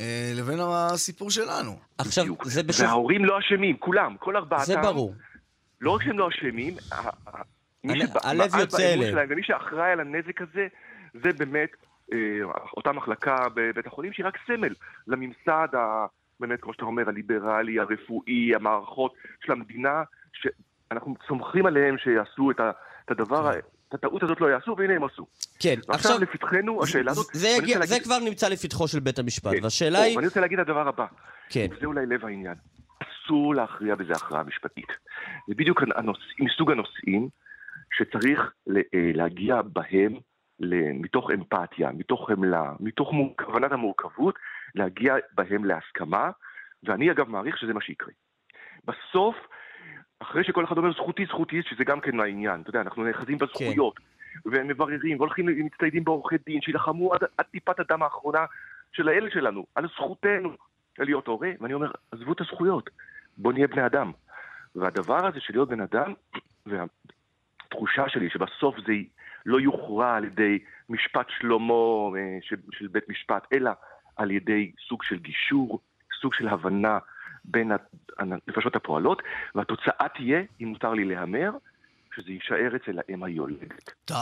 [0.00, 1.76] אה, לבין הסיפור שלנו.
[1.98, 2.86] עכשיו, זה בשביל...
[2.86, 4.64] וההורים לא אשמים, כולם, כל ארבעתם.
[4.64, 5.14] זה ברור.
[5.80, 6.74] לא רק שהם לא אשמים,
[8.24, 9.26] הלב יוצא אליהם.
[9.30, 10.66] ומי שאחראי על הנזק הזה,
[11.14, 11.70] זה באמת
[12.12, 12.18] אה,
[12.76, 14.74] אותה מחלקה בבית החולים, שהיא רק סמל
[15.06, 16.06] לממסד, ה,
[16.40, 22.70] באמת, כמו שאתה אומר, הליברלי, הרפואי, המערכות של המדינה, שאנחנו סומכים עליהם שיעשו את ה...
[23.12, 23.58] את הדבר, כן.
[23.88, 25.26] את הטעות הזאת לא יעשו, והנה הם עשו.
[25.60, 26.18] כן, עכשיו...
[26.20, 27.26] לפתחנו, השאלה הזאת...
[27.32, 28.04] זה, יגיע, זה להגיד...
[28.04, 29.64] כבר נמצא לפתחו של בית המשפט, כן.
[29.64, 30.18] והשאלה או, היא...
[30.18, 31.06] אני רוצה להגיד את הדבר הבא.
[31.50, 31.66] כן.
[31.80, 32.54] זה אולי לב העניין.
[33.02, 34.86] אסור להכריע בזה הכרעה משפטית.
[35.48, 36.18] זה בדיוק הנוש...
[36.38, 37.28] מסוג הנושאים
[37.96, 40.12] שצריך אה, להגיע בהם
[40.94, 44.34] מתוך אמפתיה, מתוך חמלה, מתוך כוונת המורכבות,
[44.74, 46.30] להגיע בהם להסכמה,
[46.82, 48.12] ואני אגב מעריך שזה מה שיקרה.
[48.84, 49.36] בסוף,
[50.20, 53.98] אחרי שכל אחד אומר זכותי, זכותי, שזה גם כן העניין, אתה יודע, אנחנו נאחזים בזכויות,
[53.98, 54.04] כן.
[54.44, 58.44] ומבררים, והולכים, ומצטיידים בעורכי דין, שילחמו עד, עד טיפת הדם האחרונה
[58.92, 60.56] של הילד שלנו, על זכותנו
[60.98, 62.90] להיות הורה, ואני אומר, עזבו את הזכויות,
[63.36, 64.12] בואו נהיה בני אדם.
[64.76, 66.14] והדבר הזה של להיות בן אדם,
[66.66, 68.92] והתחושה שלי שבסוף זה
[69.46, 71.74] לא יוכרע על ידי משפט שלמה
[72.18, 73.70] אה, של, של בית משפט, אלא
[74.16, 75.80] על ידי סוג של גישור,
[76.20, 76.98] סוג של הבנה
[77.50, 77.72] בין
[78.18, 79.22] הנפשות הפועלות,
[79.54, 81.50] והתוצאה תהיה, אם מותר לי להמר,
[82.16, 83.90] שזה יישאר אצל האם היולדת.
[84.06, 84.14] די.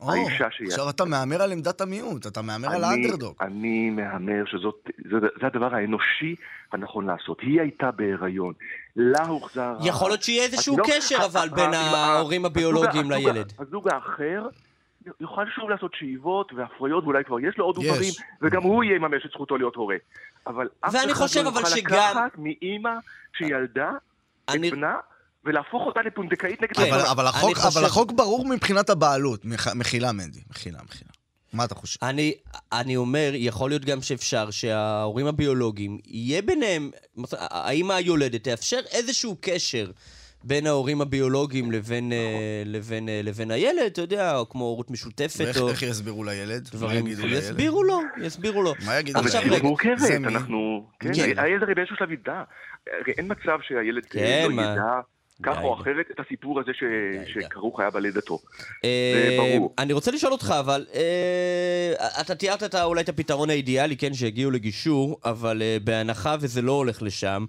[0.00, 0.68] האישה שהיא...
[0.68, 3.34] עכשיו אתה מהמר על עמדת המיעוט, אתה מהמר על האנדרדוג.
[3.40, 6.34] אני מהמר שזאת, זה, זה הדבר האנושי
[6.72, 7.40] הנכון לעשות.
[7.40, 8.52] היא הייתה בהיריון,
[8.96, 9.74] לה הוחזר...
[9.84, 13.52] יכול להיות שיהיה איזשהו לא- קשר אבל בין ההורים הביולוגיים לילד.
[13.58, 14.48] הזוג האחר
[15.20, 18.12] יוכל שוב לעשות שאיבות והפריות, ואולי כבר יש לו עוד עוברים,
[18.42, 19.96] וגם הוא יממש את זכותו להיות הורה.
[20.46, 22.90] אבל אף אחד לא יוכל לקחת מאימא
[23.38, 23.90] שילדה
[24.44, 24.96] את בנה
[25.44, 27.78] ולהפוך אותה לפונדקאית נגד כן, אבל, אבל, החוק, חושב...
[27.78, 29.44] אבל החוק ברור מבחינת הבעלות.
[29.44, 30.40] מח, מחילה, מנדי.
[30.50, 31.10] מחילה, מחילה.
[31.52, 32.04] מה אתה חושב?
[32.04, 32.34] אני,
[32.72, 36.90] אני אומר, יכול להיות גם שאפשר שההורים הביולוגיים, יהיה ביניהם,
[37.32, 39.90] האמא היולדת תאפשר איזשהו קשר
[40.44, 45.40] בין ההורים הביולוגיים לבין, אה, לבין, אה, לבין הילד, אתה יודע, או כמו הורות משותפת.
[45.40, 45.68] ואיך או...
[45.68, 46.68] איך יסבירו לילד?
[46.72, 47.42] דברים, מה יגידו לילד?
[47.42, 48.74] יסבירו לו, יסבירו לו.
[48.86, 49.34] מה יגידו לילד?
[49.34, 50.86] אבל היא מורכבת, אנחנו...
[51.00, 51.38] כן, כן.
[51.38, 52.42] הילד הרי באיזשהו שלב ידע.
[53.06, 54.62] אין מצב שהילד כן, לא מה...
[54.62, 55.00] ידע.
[55.42, 56.72] כך או אחרת את הסיפור הזה
[57.26, 58.38] שכרוך היה בלידתו.
[58.84, 59.74] אה, זה ברור.
[59.78, 65.20] אני רוצה לשאול אותך, אבל אה, אתה תיארת אולי את הפתרון האידיאלי, כן, שהגיעו לגישור,
[65.24, 67.44] אבל אה, בהנחה וזה לא הולך לשם,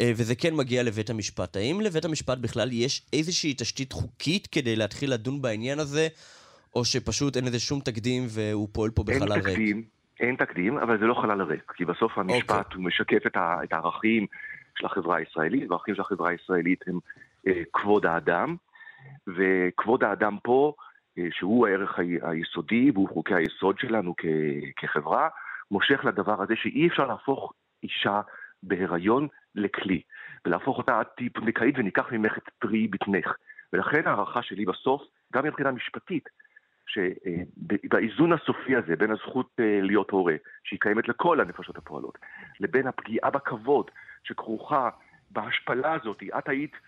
[0.00, 5.12] וזה כן מגיע לבית המשפט, האם לבית המשפט בכלל יש איזושהי תשתית חוקית כדי להתחיל
[5.12, 6.08] לדון בעניין הזה,
[6.74, 9.46] או שפשוט אין לזה שום תקדים והוא פועל פה בחלל ריק?
[9.46, 9.84] אין תקדים,
[10.20, 12.58] אין תקדים, אבל זה לא חלל ריק, כי בסוף המשפט okay.
[12.58, 12.76] אוקיי.
[12.76, 13.26] הוא משקף
[13.64, 14.26] את הערכים
[14.78, 16.98] של החברה הישראלית, והערכים של החברה הישראלית הם
[17.72, 18.56] כבוד האדם,
[19.26, 20.72] וכבוד האדם פה,
[21.18, 24.14] אה, שהוא הערך היסודי והוא חוקי היסוד שלנו
[24.76, 25.28] כחברה,
[25.70, 27.52] מושך לדבר הזה שאי אפשר להפוך
[27.82, 28.20] אישה
[28.62, 30.02] בהיריון לכלי,
[30.46, 33.34] ולהפוך אותה עד טיפ נקאית וניקח ממך את פרי בטנך.
[33.72, 35.02] ולכן ההערכה שלי בסוף,
[35.32, 36.28] גם מבחינה משפטית,
[36.86, 42.18] שבאיזון הסופי הזה בין הזכות אה, להיות הורה, שהיא קיימת לכל הנפשות הפועלות,
[42.60, 43.90] לבין הפגיעה בכבוד
[44.24, 44.90] שכרוכה
[45.30, 46.78] בהשפלה הזאת, את היית אה,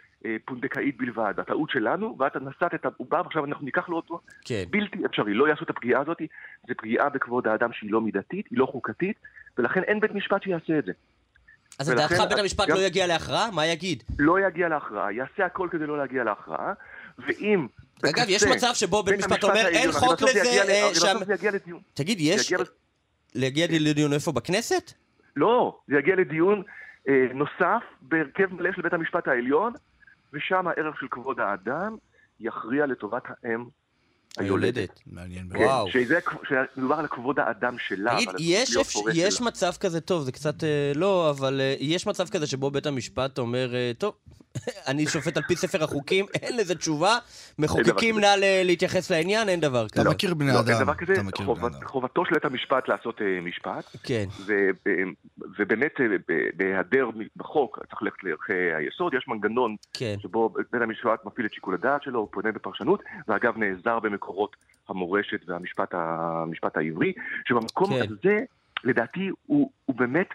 [0.44, 1.35] פונדקאית בלבד.
[1.38, 4.20] הטעות שלנו, ואת נשאת את העובר, ועכשיו אנחנו ניקח לו אותו.
[4.44, 4.64] כן.
[4.70, 6.18] בלתי אפשרי, לא יעשו את הפגיעה הזאת.
[6.68, 9.16] זו פגיעה בכבוד האדם שהיא לא מידתית, היא לא חוקתית,
[9.59, 10.92] ולכן אין בית משפט שיעשה את זה.
[11.79, 12.76] אז לדעתך בית המשפט גם...
[12.76, 13.50] לא יגיע להכרעה?
[13.50, 14.02] מה יגיד?
[14.18, 16.72] לא יגיע להכרעה, יעשה הכל כדי לא להגיע להכרעה,
[17.18, 17.66] ואם...
[18.05, 20.40] אגב, יש מצב שבו בית משפט אומר, אין חוק לזה...
[20.90, 21.81] בסוף זה יגיע לדיון.
[21.94, 22.52] תגיד, יש...
[23.35, 24.33] להגיע לדיון איפה?
[24.33, 24.92] בכנסת?
[25.37, 26.62] לא, זה יגיע לדיון
[27.09, 29.72] אה, נוסף בהרכב מלא של בית המשפט העליון,
[30.37, 31.96] ושם הערך של כבוד האדם
[32.40, 33.64] יכריע לטובת האם
[34.38, 35.01] היולדת.
[35.07, 35.62] מעניין מאוד.
[35.62, 35.90] וואו.
[35.90, 36.18] שזה,
[36.49, 38.14] שמדובר על כבוד האדם שלה.
[38.14, 38.94] תגיד, יש, אפ...
[39.14, 42.87] יש מצב כזה, טוב, זה קצת אה, לא, אבל אה, יש מצב כזה שבו בית
[42.87, 44.14] המשפט אומר, אה, טוב,
[44.90, 47.18] אני שופט על פי ספר החוקים, אין לזה תשובה,
[47.59, 50.03] מחוקקים נא להתייחס לעניין, אין דבר כזה.
[50.03, 50.68] אתה מכיר בני לא, אדם.
[50.68, 51.14] אין דבר כזה,
[51.85, 53.96] חובתו של בית המשפט לעשות משפט.
[54.03, 54.25] כן.
[55.59, 55.92] ובאמת,
[56.57, 60.14] בהיעדר בחוק, צריך ללכת לערכי היסוד, יש מנגנון כן.
[60.18, 64.57] שבו בית המשפט מפעיל את שיקול הדעת שלו, הוא פונה בפרשנות, ואגב נעזר במקורות
[64.89, 67.12] המורשת והמשפט העברי,
[67.49, 68.03] שבמקום כן.
[68.03, 68.39] הזה,
[68.85, 70.29] לדעתי, הוא, הוא באמת...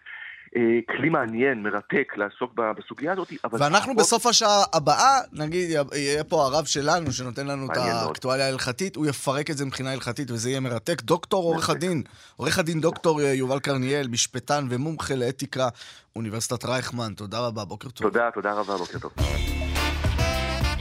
[0.56, 3.64] אה, כלי מעניין, מרתק, לעסוק בסוגיה הזאת, אבל...
[3.64, 9.06] ואנחנו בסוף השעה הבאה, נגיד, יהיה פה הרב שלנו, שנותן לנו את האקטואליה ההלכתית, הוא
[9.06, 11.02] יפרק את זה מבחינה הלכתית, וזה יהיה מרתק.
[11.02, 12.04] דוקטור, עורך הדין,
[12.36, 15.68] עורך הדין דוקטור אה, יובל קרניאל, משפטן ומומחה לאתיקה,
[16.16, 18.08] אוניברסיטת רייכמן, תודה רבה, בוקר טוב.
[18.08, 19.12] תודה, תודה רבה, בוקר טוב.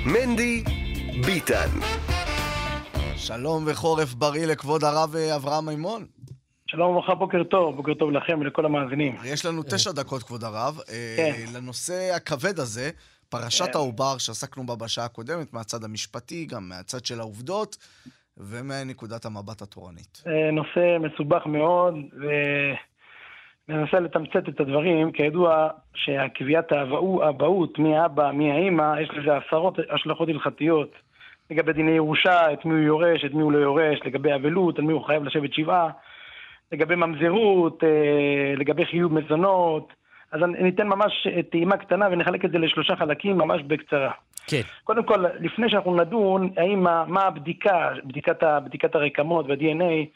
[0.07, 0.65] מנדי
[1.27, 1.69] ביטן.
[3.27, 6.07] שלום וחורף בריא לכבוד הרב אה, אברהם מימון.
[6.67, 9.17] שלום וברכה, בוקר טוב, בוקר טוב לכם ולכל המאזינים.
[9.25, 11.53] יש לנו תשע דקות, כבוד הרב, אה, כן.
[11.57, 12.91] לנושא הכבד הזה,
[13.29, 13.71] פרשת כן.
[13.75, 17.77] העובר שעסקנו בה בשעה הקודמת, מהצד המשפטי, גם מהצד של העובדות,
[18.37, 20.23] ומנקודת המבט התורנית.
[20.27, 21.95] אה, נושא מסובך מאוד,
[23.69, 25.13] וננסה לתמצת את הדברים.
[25.13, 30.91] כידוע שהקביעת האבהות, מי האבא, מי האימא, יש לזה עשרות השלכות הלכתיות.
[31.51, 34.85] לגבי דיני ירושה, את מי הוא יורש, את מי הוא לא יורש, לגבי אבלות, על
[34.85, 35.89] מי הוא חייב לשבת שבעה.
[36.73, 39.93] לגבי ממזרות, אה, לגבי חיוב מזונות.
[40.33, 44.11] אז אני אתן ממש אה, טעימה קטנה ונחלק את זה לשלושה חלקים ממש בקצרה.
[44.47, 44.61] כן.
[44.85, 50.07] קודם כל, לפני שאנחנו נדון, האם, מה הבדיקה, בדיקת, בדיקת הרקמות וה-DNA,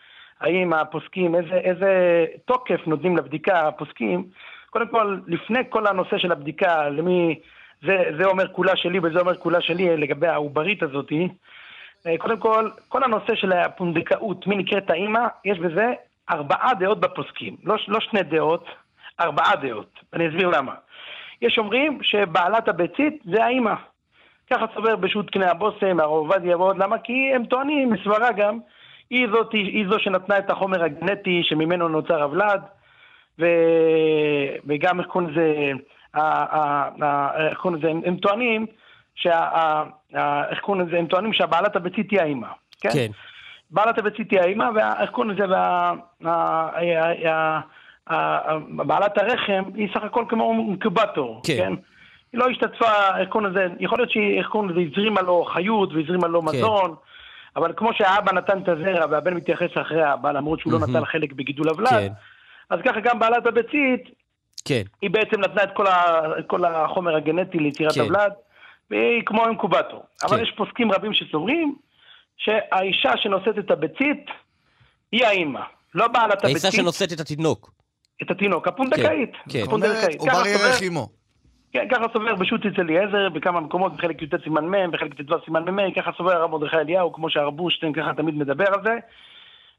[0.40, 4.24] האם הפוסקים, איזה, איזה תוקף נותנים לבדיקה הפוסקים,
[4.70, 7.38] קודם כל, לפני כל הנושא של הבדיקה, למי,
[7.86, 11.28] זה, זה אומר כולה שלי וזה אומר כולה שלי לגבי העוברית הזאתי,
[12.06, 15.92] אה, קודם כל, כל הנושא של הפונדקאות, מי נקראת האימא, יש בזה
[16.30, 18.64] ארבעה דעות בפוסקים, לא, לא שני דעות,
[19.20, 20.00] ארבעה דעות.
[20.12, 20.74] אני אסביר למה.
[21.42, 23.74] יש אומרים שבעלת הביצית זה האימא.
[24.50, 26.98] ככה סובר בשו"ת קנה הבושם, הרב עובדיה ועוד, למה?
[26.98, 28.58] כי הם טוענים, מסברה גם,
[29.10, 32.60] היא, זאת, היא זו שנתנה את החומר הגנטי שממנו נוצר הוולד,
[33.38, 33.44] ו...
[34.66, 35.70] וגם איך קוראים לזה,
[37.50, 38.66] איך קוראים לזה, הם טוענים,
[40.50, 42.48] איך קוראים לזה, הם טוענים שהבעלת הביצית היא האימא,
[42.80, 42.88] כן?
[42.92, 43.06] כן.
[43.70, 45.46] בעלת הביצית היא האימא, ואיך קוראים לזה,
[48.68, 51.56] בעלת הרחם היא סך הכל כמו אינקובטור, כן?
[51.56, 51.72] כן?
[52.32, 55.92] היא לא השתתפה, איך קוראים לזה, יכול להיות שהיא, איך קוראים לזה, הזרימה לו חיות
[55.92, 56.46] והזרימה לו כן.
[56.46, 56.94] מזון.
[57.56, 60.92] אבל כמו שהאבא נתן את הזרע והבן מתייחס אחרי האבא, למרות שהוא mm-hmm.
[60.92, 62.12] לא נתן חלק בגידול הוולד, כן.
[62.74, 64.02] אז ככה גם בעלת הביצית,
[64.64, 64.82] כן.
[65.02, 68.00] היא בעצם נתנה את כל, ה, כל החומר הגנטי ליצירת כן.
[68.00, 68.32] הוולד,
[68.90, 70.02] והיא כמו אינקובטור.
[70.20, 70.26] כן.
[70.26, 71.76] אבל יש פוסקים רבים שסוברים
[72.36, 74.26] שהאישה שנושאת את הביצית
[75.12, 75.60] היא האימא,
[75.94, 76.64] לא בעלת הביצית.
[76.64, 77.70] האישה שנושאת את התינוק.
[78.22, 79.32] את התינוק, הפונדקאית.
[79.32, 79.62] כן, כן.
[79.66, 80.20] הפונדקאית.
[80.20, 81.08] עובר ירך עמו.
[81.72, 85.62] כן, ככה סובר בשו"ת אצל אליעזר, בכמה מקומות, בחלק י"ט סימן מ', בחלק ט"ו סימן
[85.62, 88.98] מ', ככה סובר הרב מרדכי אליהו, כמו שהרב בושטיין ככה תמיד מדבר על זה.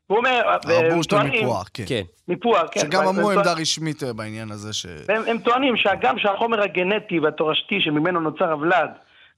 [0.10, 0.42] והוא אומר...
[0.46, 1.84] הרב בושטיין מפוח, כן.
[1.88, 2.02] כן.
[2.28, 2.80] מפוח, כן.
[2.80, 4.86] שגם אמרו עמדה רשמית אה, בעניין הזה ש...
[5.28, 8.90] הם טוענים שגם שהחומר הגנטי והתורשתי שממנו נוצר הוולד,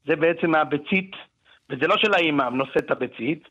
[0.07, 1.11] זה בעצם מהביצית,
[1.69, 3.43] וזה לא של האימא נושא את הביצית,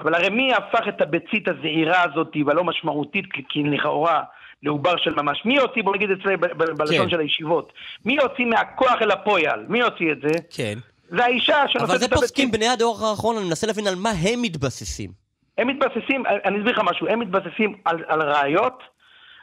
[0.00, 4.22] אבל הרי מי הפך את הביצית הזעירה הזאת והלא משמעותית, כי לכאורה
[4.62, 5.42] לעובר של ממש.
[5.44, 6.36] מי יוציא, בוא נגיד אצלי
[6.76, 7.10] בלשון כן.
[7.10, 7.72] של הישיבות,
[8.04, 9.66] מי יוציא מהכוח אל הפועל?
[9.68, 10.38] מי יוציא את זה?
[10.50, 10.78] כן.
[11.10, 11.94] זה האישה שנושאת את הביצים.
[11.94, 15.27] אבל זה פוסקים בני הדור האחרון, אני מנסה להבין על מה הם מתבססים.
[15.58, 18.82] הם מתבססים, אני אסביר לך משהו, הם מתבססים על, על ראיות,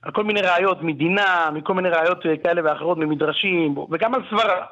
[0.04, 4.66] על כל מיני ראיות מדינה, מכל מיני ראיות כאלה ואחרות, ממדרשים, וגם על סברה.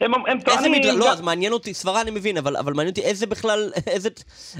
[0.00, 0.74] הם, הם טוענים...
[0.74, 3.70] איזה מדרש, לא, אז מעניין אותי, סברה אני מבין, אבל, אבל מעניין אותי איזה בכלל,
[3.94, 4.08] איזה,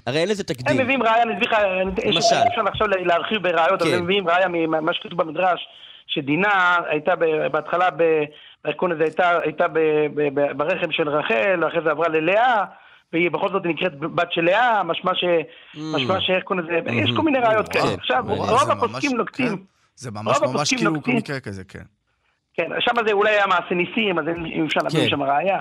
[0.06, 0.78] הרי אין לזה תקדים.
[0.78, 1.59] הם מביאים ראיה, אני אסביר לך,
[2.04, 2.37] למשל.
[2.48, 3.88] אפשר עכשיו להרחיב בראיות, כן.
[3.88, 5.68] אבל הם מביאים ראיה ממה שכתוב במדרש,
[6.06, 7.12] שדינה הייתה
[7.52, 7.88] בהתחלה,
[8.64, 9.66] בארגון הזה, הייתה, הייתה
[10.56, 12.64] ברחם של רחל, ואחרי זה עברה ללאה.
[13.12, 15.25] והיא בכל זאת נקראת בת של לאה, משמע ש...
[15.25, 15.79] Mm.
[15.94, 17.94] משמע שאיך קוראים לזה, יש כל מיני ראיות כאלה.
[17.94, 19.49] עכשיו, רוב הפוסקים נוקטים...
[19.49, 19.62] כן.
[19.94, 21.83] זה ממש ממש כאילו מקרה כזה, כן.
[22.55, 25.09] כן, שם זה אולי היה מעשה ניסים, אז אם אפשר להביא כן.
[25.09, 25.61] שם ראייה.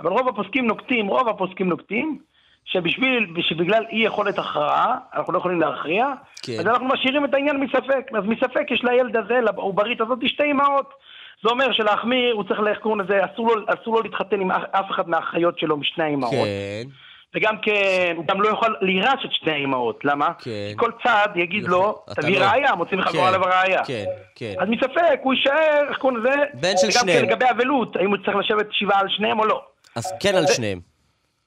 [0.00, 2.18] אבל רוב הפוסקים נוקטים, רוב הפוסקים נוקטים,
[2.64, 6.06] שבשביל, שבגלל אי יכולת הכרעה, אנחנו לא יכולים להכריע,
[6.42, 6.52] כן.
[6.60, 8.06] אז אנחנו משאירים את העניין מספק.
[8.18, 10.94] אז מספק יש לילד הזה, לעוברית הזאת, שתי אמהות.
[11.42, 14.90] זה אומר שלהחמיר, הוא צריך, איך קוראים לזה, אסור לו, אסור לו להתחתן עם אף
[14.90, 16.32] אחד מהאחיות שלו משני האמהות.
[16.32, 16.88] כן.
[17.34, 20.28] וגם כן, הוא גם לא יכול להירש את שתי האימהות, למה?
[20.38, 20.72] כן.
[20.76, 22.44] כל צד יגיד לו, תביא לא...
[22.44, 23.84] ראייה, מוצאים לך כבר עליו ראייה.
[23.84, 24.54] כן, כן.
[24.58, 26.36] אז מספק, הוא יישאר, איך קוראים לזה?
[26.54, 27.18] בן של שניהם.
[27.18, 29.62] וגם כן לגבי אבלות, האם הוא צריך לשבת שבעה על שניהם או לא.
[29.96, 30.80] אז כן על שניהם.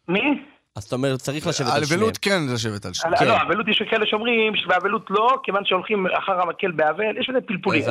[0.07, 0.43] מי?
[0.75, 1.99] אז אתה אומר, צריך לשבת על שניהם.
[2.01, 3.27] אבלות כן לשבת על שניהם.
[3.27, 7.83] לא, אבלות יש כאלה שאומרים שבאבלות לא, כיוון שהולכים אחר המקל באבל, יש לזה פלפולים.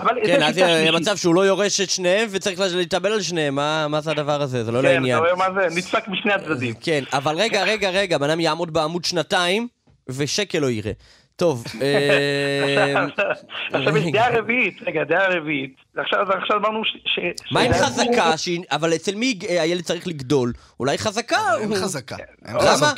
[0.00, 0.26] הבנתי.
[0.26, 3.54] כן, אז יהיה מצב שהוא לא יורש את שניהם וצריך להתאבל על שניהם,
[3.90, 4.64] מה זה הדבר הזה?
[4.64, 5.18] זה לא לעניין.
[5.18, 5.76] כן, אתה רואה מה זה?
[5.76, 6.74] נדפק משני הצדדים.
[6.80, 9.68] כן, אבל רגע, רגע, רגע, בן אדם יעמוד בעמוד שנתיים
[10.08, 10.92] ושקל לא יראה.
[11.38, 13.06] טוב, אה,
[13.72, 15.76] עכשיו יש דעה רביעית, רגע, דעה רביעית.
[15.96, 17.18] עכשיו אמרנו ש...
[17.50, 18.32] מה עם חזקה,
[18.70, 20.52] אבל אצל מי הילד צריך לגדול?
[20.80, 21.38] אולי חזקה.
[21.60, 22.16] אין חזקה.
[22.44, 22.92] למה?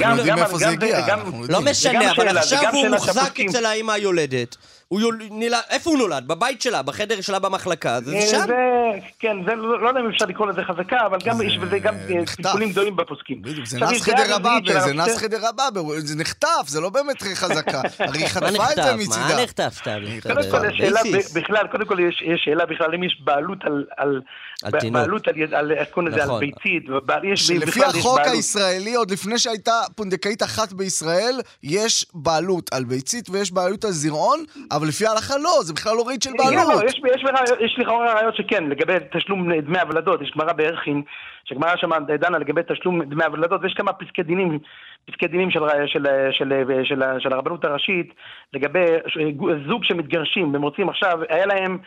[0.00, 1.06] גם יודעים איפה זה הגיע.
[1.48, 4.56] לא משנה, אבל עכשיו הוא מוחזק אצל האמא היולדת.
[4.88, 5.18] הוא יול...
[5.30, 5.60] נילה...
[5.70, 6.28] איפה הוא נולד?
[6.28, 8.46] בבית שלה, בחדר שלה במחלקה, זה אה, שם?
[8.46, 8.54] זה,
[9.18, 11.94] כן, זה, לא, לא יודע אם אפשר לקרוא לזה חזקה, אבל גם יש בזה גם
[12.36, 13.42] טיפולים גדולים בפוסקים.
[13.42, 17.80] בדיוק, זה נס חדר רבבה, זה נס חדר רבבה, זה נחטף, זה לא באמת חזקה.
[18.08, 19.36] הרי היא חטפה את זה מצידה.
[19.36, 19.80] מה נחטף?
[20.22, 21.00] קודם כל, שאלה
[21.34, 23.58] בכלל, קודם כל יש שאלה בכלל אם יש בעלות
[23.96, 24.20] על...
[24.92, 26.40] בעלות על, איך קוראים לזה, על נכון.
[26.40, 26.88] ביצית.
[27.66, 33.84] לפי החוק הישראלי, עוד לפני שהייתה פונדקאית אחת בישראל, יש בעלות על ביצית ויש בעלות
[33.84, 36.74] על זרעון, אבל לפי ההלכה לא, זה בכלל לא רהיט של בעלות.
[36.74, 36.88] לא,
[37.60, 41.02] יש לכאורה ראיות שכן, לגבי תשלום דמי הוולדות, יש גמרא בערכין,
[41.44, 41.90] שגמרא שם
[42.20, 44.58] דנה לגבי תשלום דמי הוולדות, ויש כמה פסקי דינים,
[45.10, 46.52] פסקי דינים של, של, של,
[46.84, 48.14] של, של הרבנות הראשית,
[48.54, 48.86] לגבי
[49.68, 51.78] זוג שמתגרשים, והם רוצים עכשיו, היה להם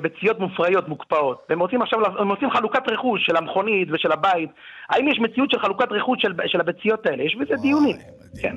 [0.00, 4.50] ביציות מופריות מוקפאות, והם רוצים עכשיו, הם רוצים חלוקת רכוש של המכונית ושל הבית,
[4.90, 7.22] האם יש מציאות של חלוקת רכוש של, של הביציות האלה?
[7.22, 7.96] יש בזה דיונים.
[8.42, 8.56] כן.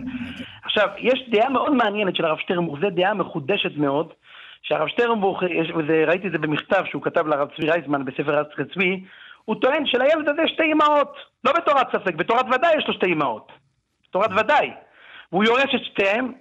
[0.64, 4.14] עכשיו, יש דעה מאוד מעניינת של הרב שטרנבוך, זו דעה מחודשת מאוד,
[4.62, 5.44] שהרב שטרנבוך,
[6.08, 9.04] ראיתי את זה במכתב שהוא כתב לרב צבי רייזמן בספר רב צבי,
[9.46, 13.65] הוא טוען שלילד הזה שתי אמהות, לא בתורת ספק, בתורת ודאי יש לו שתי אמהות.
[14.16, 14.72] בתורת ודאי.
[15.32, 16.32] והוא יורש את שתיהם,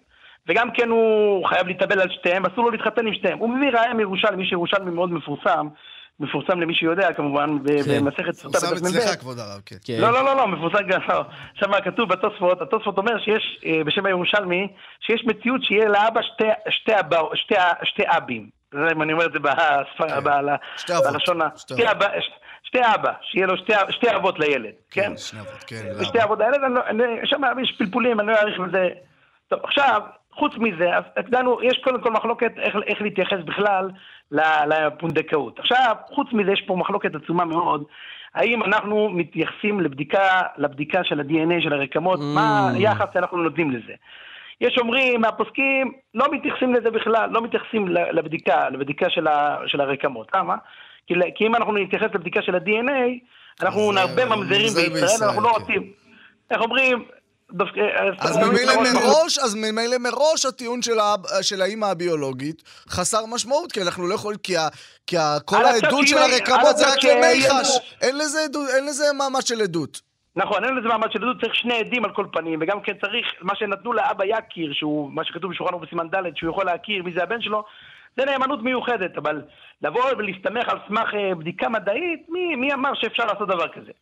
[0.48, 3.38] וגם כן הוא חייב להתאבל על שתיהם, אסור לו להתחתן עם שתיהם.
[3.38, 5.68] הוא מביא ראיה מירושלמי, מי שירושלמי מאוד מפורסם,
[6.20, 8.04] מפורסם למי שיודע כמובן, כן.
[8.04, 8.74] במסכת סוטה בדף מ"ב.
[8.74, 9.76] מפורסם אצלך כבוד הרב, כן.
[9.84, 9.98] כן.
[10.00, 11.22] לא, לא, לא, לא, מפורסם גם, לא.
[11.54, 14.68] שם כתוב בתוספות, התוספות אומר שיש, אה, בשם הירושלמי,
[15.00, 16.92] שיש מציאות שיהיה לאבא שתי, שתי,
[17.34, 18.48] שתי, שתי אבים.
[19.02, 19.38] אני אומר את זה
[20.88, 21.84] בלשון, שתי
[22.74, 25.02] שתי אבא, שיהיה לו שתי, שתי אבות לילד, כן?
[25.02, 26.04] כן, שני אבות, כן.
[26.04, 26.80] שתי אבות לילד, לא,
[27.24, 28.88] שם יש פלפולים, אני לא אעריך בזה.
[29.48, 30.00] טוב, עכשיו,
[30.32, 33.90] חוץ מזה, אז ידענו, יש קודם כל מחלוקת איך, איך להתייחס בכלל
[34.66, 35.58] לפונדקאות.
[35.58, 37.84] עכשיו, חוץ מזה יש פה מחלוקת עצומה מאוד,
[38.34, 42.34] האם אנחנו מתייחסים לבדיקה, לבדיקה של ה-DNA של הרקמות, mm.
[42.34, 43.92] מה היחס שאנחנו נותנים לזה.
[44.60, 50.28] יש אומרים מהפוסקים, לא מתייחסים לזה בכלל, לא מתייחסים לבדיקה, לבדיקה של, ה, של הרקמות.
[50.34, 50.56] למה?
[51.06, 53.24] כי, כי אם אנחנו נתייחס לבדיקה של ה-DNA,
[53.62, 55.60] אנחנו נרבה ממזרים בישראל, אנחנו לא כן.
[55.60, 55.92] רוצים.
[56.50, 57.04] איך אומרים,
[58.18, 60.80] אז ממילא מראש, אז ממילא מראש הטיעון
[61.42, 64.38] של האימא הביולוגית חסר משמעות, כי אנחנו לא יכולים,
[65.06, 67.96] כי כל העדות של הרקמות זה רק ימי חש.
[68.70, 70.00] אין לזה מעמד של עדות.
[70.36, 73.26] נכון, אין לזה מעמד של עדות, צריך שני עדים על כל פנים, וגם כן צריך,
[73.40, 77.22] מה שנתנו לאבא יקיר, שהוא, מה שכתוב בשולחן בסימן ד', שהוא יכול להכיר מי זה
[77.22, 77.64] הבן שלו,
[78.16, 79.42] זה נאמנות מיוחדת, אבל
[79.82, 83.92] לבוא ולהסתמך על סמך אה, בדיקה מדעית, מי, מי אמר שאפשר לעשות דבר כזה?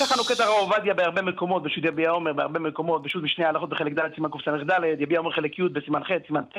[0.00, 3.92] ככה נוקט הרב עובדיה בהרבה מקומות, בשו"ת יביע עומר, בהרבה מקומות, בשו"ת משני ההלכות בחלק
[3.92, 6.56] ד', סימן קס"ד, יביע עומר חלק י' בסימן ח', סימן ט',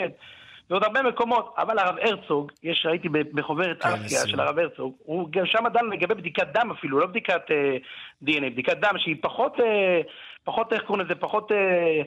[0.69, 5.27] ועוד הרבה מקומות, אבל הרב הרצוג, יש, ראיתי בחוברת כן, אסיה של הרב הרצוג, הוא
[5.31, 7.77] גם שם דן לגבי בדיקת דם אפילו, לא בדיקת אה,
[8.25, 9.63] DNA, בדיקת דם שהיא פחות, uh,
[10.43, 11.51] פחות, איך קוראים לזה, פחות...
[11.51, 12.01] אה,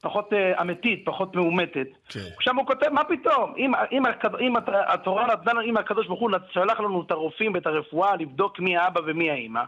[0.00, 1.86] פחות אה, אמיתית, פחות מאומתת.
[2.08, 2.20] כן.
[2.36, 3.54] עכשיו הוא כותב, מה פתאום?
[3.58, 4.02] אם, אם,
[4.40, 4.54] אם
[4.88, 9.00] התורה נתנה, אם הקדוש ברוך הוא שלח לנו את הרופאים ואת הרפואה לבדוק מי האבא
[9.06, 9.62] ומי האימא,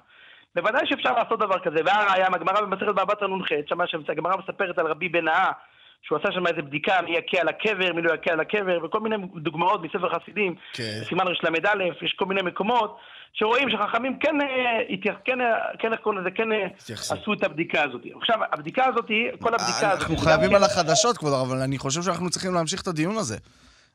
[0.54, 1.78] בוודאי שאפשר לעשות דבר כזה.
[1.84, 5.52] והראיה, הגמרא במסכת בבא בתרא נ"ח, שם הגמרא מספרת על רבי בן-אה,
[6.02, 9.00] שהוא עשה שם איזה בדיקה מי יכה על הקבר, מי לא יכה על הקבר, וכל
[9.00, 11.00] מיני דוגמאות מספר חסידים, כן.
[11.08, 12.96] סימן רל"א, יש כל מיני מקומות
[13.32, 14.34] שרואים שחכמים כן,
[15.02, 15.38] כן, כן,
[15.78, 16.48] כן, איך קוראים לזה, כן
[16.88, 18.00] עשו את הבדיקה הזאת.
[18.20, 19.10] עכשיו, הבדיקה הזאת,
[19.40, 20.02] כל הבדיקה הזאת...
[20.02, 23.36] אנחנו חייבים על החדשות כבר, אבל אני חושב שאנחנו צריכים להמשיך את הדיון הזה.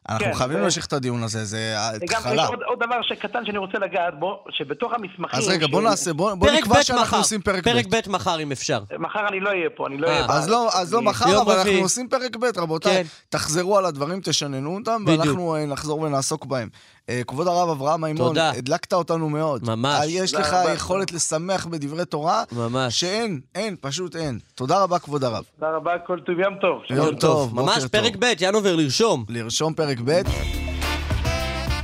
[0.10, 2.46] אנחנו כן, חייבים להמשיך את הדיון הזה, זה התחלה.
[2.46, 5.40] עוד, עוד דבר קטן שאני רוצה לגעת בו, שבתוך המסמכים...
[5.40, 7.72] אז רגע, בוא נעשה, בוא, בוא נקבע שאנחנו עושים פרק ב'.
[7.72, 8.84] פרק ב' מחר, אם אפשר.
[9.00, 10.34] מחר אני לא אהיה פה, אני לא אהיה פה.
[10.34, 13.04] אז לא, אז לא מחר, אבל אנחנו עושים פרק ב', רבותיי.
[13.04, 13.10] כן.
[13.30, 16.70] תחזרו על הדברים, תשננו אותם, ואנחנו אה, נחזור ונעסוק בהם.
[17.10, 18.50] אה, כבוד הרב אברהם מימון, תודה.
[18.50, 19.66] הדלקת אותנו מאוד.
[19.66, 20.00] ממש.
[20.00, 20.74] אה, יש לך רבה.
[20.74, 23.00] יכולת לשמח בדברי תורה, ממש.
[23.00, 24.40] שאין, אין, פשוט אין.
[24.56, 25.44] תודה רבה, כבוד הרב.
[25.60, 26.82] תודה רבה, כל טוב, יום טוב.
[26.90, 29.26] יום טוב, ממש פרק ב', ינובר, לרשום.
[29.30, 30.22] לרשום פרק ב'.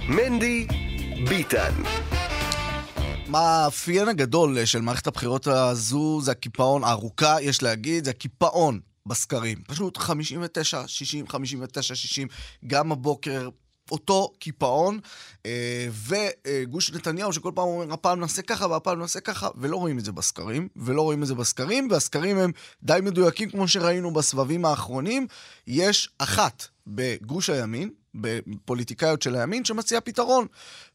[0.09, 0.67] מנדי
[1.29, 1.71] ביטן.
[3.27, 9.57] מה האפיין הגדול של מערכת הבחירות הזו זה הקיפאון הארוכה, יש להגיד, זה הקיפאון בסקרים.
[9.67, 12.27] פשוט 59, 60, 59, 60,
[12.67, 13.49] גם הבוקר,
[13.91, 14.99] אותו קיפאון,
[15.45, 20.05] אה, וגוש נתניהו שכל פעם אומר, הפעם נעשה ככה והפעם נעשה ככה, ולא רואים את
[20.05, 22.51] זה בסקרים, ולא רואים את זה בסקרים, והסקרים הם
[22.83, 25.27] די מדויקים כמו שראינו בסבבים האחרונים.
[25.67, 30.47] יש אחת בגוש הימין, בפוליטיקאיות של הימין שמציעה פתרון.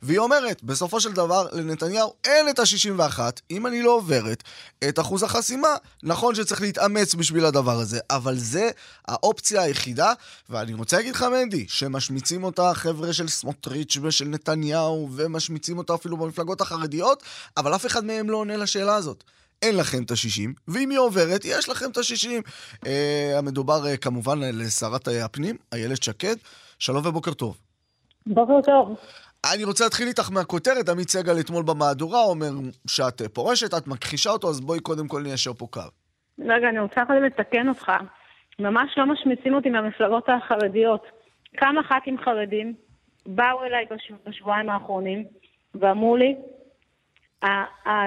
[0.03, 4.43] והיא אומרת, בסופו של דבר, לנתניהו אין את ה-61, אם אני לא עוברת
[4.89, 5.69] את אחוז החסימה,
[6.03, 8.71] נכון שצריך להתאמץ בשביל הדבר הזה, אבל זה
[9.09, 10.13] האופציה היחידה,
[10.51, 16.17] ואני רוצה להגיד לך, מנדי, שמשמיצים אותה חבר'ה של סמוטריץ' ושל נתניהו, ומשמיצים אותה אפילו
[16.17, 17.23] במפלגות החרדיות,
[17.57, 19.25] אבל אף אחד מהם לא עונה לשאלה הזאת.
[19.63, 22.49] אין לכם את ה-60, ואם היא עוברת, יש לכם את ה-60.
[22.75, 22.89] Uh,
[23.39, 26.37] המדובר uh, כמובן לשרת הפנים, איילת שקד.
[26.79, 27.59] שלום ובוקר טוב.
[28.27, 28.97] בוקר טוב.
[29.55, 32.51] אני רוצה להתחיל איתך מהכותרת, עמית סגל אתמול במהדורה אומר
[32.87, 35.81] שאת פורשת, את מכחישה אותו, אז בואי קודם כל ניישר פה קו.
[36.39, 37.93] רגע, אני רוצה קודם לתקן אותך.
[38.59, 41.03] ממש לא משמיצים אותי מהמפלגות החרדיות.
[41.57, 42.75] כמה ח"כים חרדים
[43.27, 43.85] באו אליי
[44.27, 45.25] בשבועיים האחרונים
[45.75, 46.35] ואמרו לי,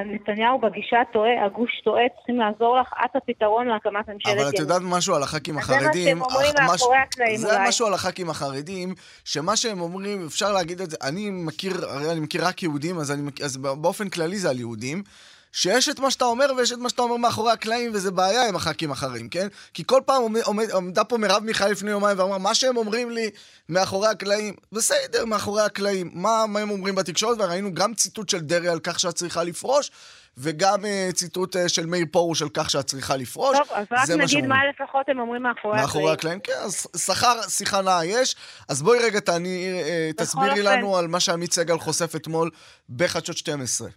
[0.05, 4.39] נתניהו בגישה טועה, הגוש טועה, צריכים לעזור לך, את הפתרון להקמת ממשלת ימין.
[4.39, 6.03] אבל את יודעת משהו על הח"כים החרדים.
[6.03, 7.37] זה מה שהם אומרים מאחורי הקלעים.
[7.37, 8.93] זה משהו על הח"כים החרדים,
[9.25, 13.11] שמה שהם אומרים, אפשר להגיד את זה, אני מכיר, הרי אני מכיר רק יהודים, אז,
[13.11, 15.03] אני, אז באופן כללי זה על יהודים.
[15.51, 18.55] שיש את מה שאתה אומר ויש את מה שאתה אומר מאחורי הקלעים, וזה בעיה עם
[18.55, 19.47] הח"כים אחרים, כן?
[19.73, 23.29] כי כל פעם עומד, עמדה פה מרב מיכאל לפני יומיים ואמרה, מה שהם אומרים לי
[23.69, 26.11] מאחורי הקלעים, בסדר, מאחורי הקלעים.
[26.13, 27.37] מה, מה הם אומרים בתקשורת?
[27.39, 29.91] וראינו גם ציטוט של דרעי על כך שאת צריכה לפרוש,
[30.37, 33.57] וגם uh, ציטוט uh, של מאיר פרוש על כך שאת צריכה לפרוש.
[33.57, 35.85] טוב, אז רק נגיד מה, מה לפחות הם אומרים מאחורי הקלעים.
[35.85, 38.35] מאחורי הקלעים, כן, אז שכר שיחה נאה יש.
[38.69, 42.49] אז בואי רגע תעני, uh, תסבירי לנו על מה שעמית סגל חושף אתמול
[42.89, 43.89] בחדשות 12.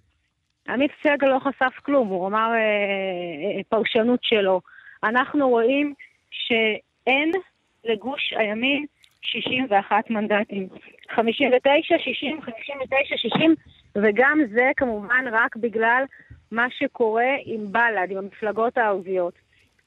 [0.73, 4.61] עמית סגל לא חשף כלום, הוא אמר אה, אה, אה, פרשנות שלו.
[5.05, 5.95] אנחנו רואים
[6.31, 7.31] שאין
[7.85, 8.87] לגוש הימין
[9.23, 10.69] 61 מנדטים.
[11.11, 13.55] 59, 60, 59, 60,
[13.95, 16.05] וגם זה כמובן רק בגלל
[16.51, 19.35] מה שקורה עם בל"ד, עם המפלגות הערביות.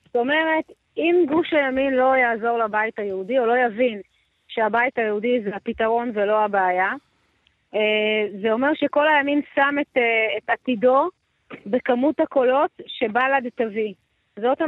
[0.06, 4.02] זאת אומרת, אם גוש הימין לא יעזור לבית היהודי, או לא יבין
[4.48, 6.94] שהבית היהודי זה הפתרון ולא הבעיה,
[8.42, 9.98] זה אומר שכל הימין שם את,
[10.38, 11.10] את עתידו
[11.66, 13.94] בכמות הקולות שבל"ד תביא.
[14.40, 14.62] זאת,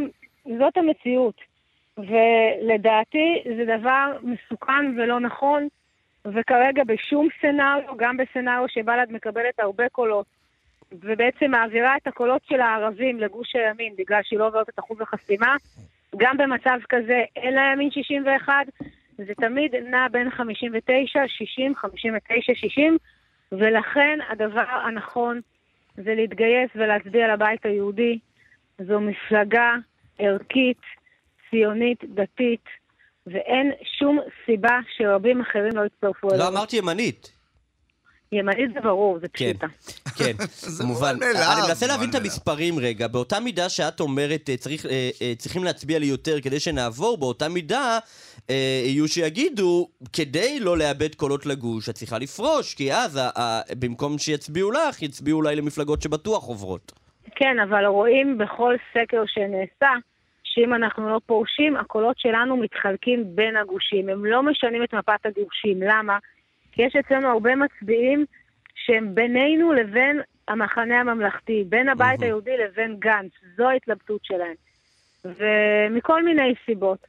[0.58, 1.42] זאת המציאות.
[1.98, 5.68] ולדעתי זה דבר מסוכן ולא נכון,
[6.26, 10.26] וכרגע בשום סצנריו, גם בסצנריו שבל"ד מקבלת הרבה קולות,
[10.92, 15.56] ובעצם מעבירה את הקולות של הערבים לגוש הימין בגלל שהיא לא עוברת את אחוז החסימה,
[16.18, 18.54] גם במצב כזה אין לימין 61,
[19.18, 22.98] זה תמיד נע בין 59, 60, 59, 60,
[23.52, 25.42] ולכן הדבר הנכון
[25.98, 28.20] זה להתגייס ולהצביע לבית היהודי.
[28.88, 29.76] זו מפלגה
[30.20, 30.82] ערכית,
[31.50, 32.66] ציונית, דתית,
[33.28, 36.40] ואין שום סיבה שרבים אחרים לא יצטרפו אליה.
[36.40, 37.37] לא אמרתי ימנית.
[38.32, 39.68] ימנית זה ברור, זה כן, פשוטה.
[40.18, 40.32] כן,
[40.82, 41.16] כמובן.
[41.24, 43.08] אני מנסה להבין את המספרים רגע.
[43.08, 47.50] באותה מידה שאת אומרת, אה, צריך, אה, אה, צריכים להצביע לי יותר כדי שנעבור, באותה
[47.50, 48.00] מידה
[48.86, 53.20] יהיו שיגידו, כדי לא לאבד קולות לגוש, את צריכה לפרוש, כי אז
[53.80, 56.92] במקום שיצביעו לך, יצביעו אולי למפלגות שבטוח עוברות.
[57.36, 59.94] כן, אבל רואים בכל סקר שנעשה,
[60.44, 64.10] שאם אנחנו לא פורשים, הקולות שלנו מתחלקים בין הגושים.
[64.10, 65.82] הם לא משנים את מפת הגושים.
[65.82, 66.18] למה?
[66.78, 68.26] יש אצלנו הרבה מצביעים
[68.76, 73.32] שהם בינינו לבין המחנה הממלכתי, בין הבית היהודי לבין גנץ.
[73.58, 74.56] זו ההתלבטות שלהם.
[75.26, 77.08] ומכל מיני סיבות.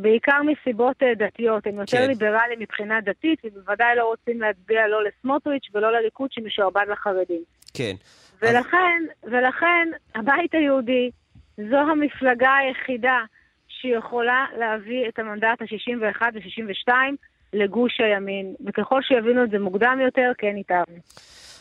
[0.00, 2.08] בעיקר מסיבות אה, דתיות, הם יותר כן.
[2.08, 7.42] ליברליים מבחינה דתית, ובוודאי לא רוצים להצביע לא לסמוטריץ' ולא לליכוד שמשועבד לחרדים.
[7.74, 7.92] כן.
[8.42, 9.32] ולכן, אז...
[9.32, 11.10] ולכן הבית היהודי
[11.56, 13.18] זו המפלגה היחידה
[13.68, 16.92] שיכולה להביא את המנדט ה-61 ו-62
[17.52, 20.82] לגוש הימין, וככל שיבינו את זה מוקדם יותר, כן ייטב.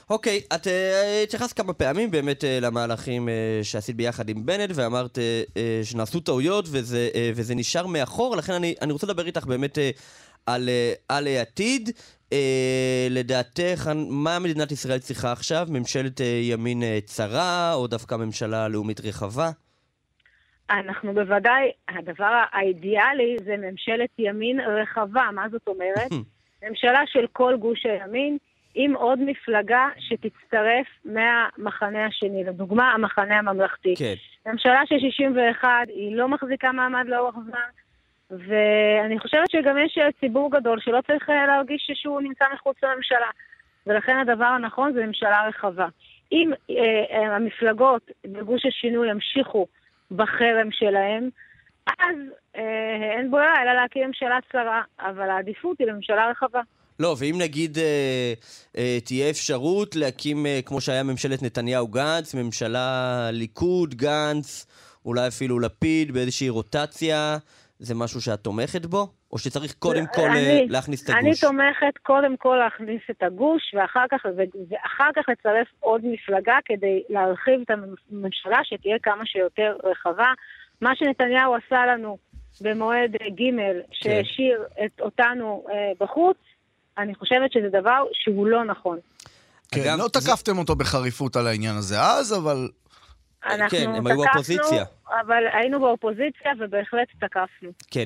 [0.09, 0.69] אוקיי, את uh,
[1.23, 5.17] התייחסת כמה פעמים באמת uh, למהלכים uh, שעשית ביחד עם בנט, ואמרת
[5.83, 9.77] שנעשו טעויות וזה, וזה נשאר מאחור, לכן אני, אני רוצה לדבר איתך באמת
[10.45, 10.69] על,
[11.09, 11.89] על העתיד.
[13.09, 15.67] לדעתך, מה מדינת ישראל צריכה עכשיו?
[15.69, 19.51] ממשלת ימין צרה, או דווקא ממשלה לאומית רחבה?
[20.69, 25.29] אנחנו בוודאי, הדבר האידיאלי זה ממשלת ימין רחבה.
[25.33, 26.11] מה זאת אומרת?
[26.63, 28.37] ממשלה של כל גוש הימין,
[28.75, 33.95] עם עוד מפלגה שתצטרף מהמחנה השני, לדוגמה, המחנה הממלכתי.
[33.95, 34.13] כן.
[34.51, 37.69] ממשלה של 61 היא לא מחזיקה מעמד לאורך זמן,
[38.31, 43.29] ואני חושבת שגם יש ציבור גדול שלא צריך אה, להרגיש שהוא נמצא מחוץ לממשלה.
[43.87, 45.87] ולכן הדבר הנכון זה ממשלה רחבה.
[46.31, 46.75] אם אה,
[47.11, 49.67] אה, המפלגות בגוש השינוי ימשיכו
[50.11, 51.29] בחרם שלהם,
[51.87, 52.15] אז
[52.55, 56.61] אה, אין ברירה אלא להקים ממשלה צרה, אבל העדיפות היא לממשלה רחבה.
[56.99, 58.33] לא, ואם נגיד אה,
[58.77, 64.65] אה, תהיה אפשרות להקים, אה, כמו שהיה ממשלת נתניהו-גנץ, ממשלה ליכוד-גנץ,
[65.05, 67.37] אולי אפילו לפיד באיזושהי רוטציה,
[67.79, 69.18] זה משהו שאת תומכת בו?
[69.31, 71.23] או שצריך קודם כל אה, אני, להכניס את הגוש?
[71.23, 74.25] אני תומכת קודם כל להכניס את הגוש, ואחר כך,
[74.69, 80.33] ואחר כך לצרף עוד מפלגה כדי להרחיב את הממשלה, שתהיה כמה שיותר רחבה.
[80.81, 82.17] מה שנתניהו עשה לנו
[82.61, 83.79] במועד ג' כן.
[83.91, 84.85] שהשאיר כן.
[84.85, 86.37] את אותנו אה, בחוץ,
[86.97, 88.99] אני חושבת שזה דבר שהוא לא נכון.
[89.71, 92.69] כן, לא תקפתם אותו בחריפות על העניין הזה אז, אבל
[93.49, 94.83] אנחנו כן, הם היו באופוזיציה.
[95.21, 97.69] אבל היינו באופוזיציה ובהחלט תקפנו.
[97.91, 98.05] כן.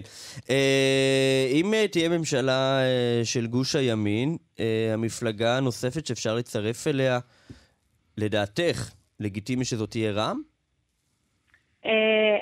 [0.50, 4.38] אה, אם אה, תהיה ממשלה אה, של גוש הימין,
[4.94, 7.20] המפלגה הנוספת שאפשר לצרף אליה,
[8.18, 8.90] לדעתך,
[9.20, 10.42] לגיטימי שזאת תהיה רע"מ?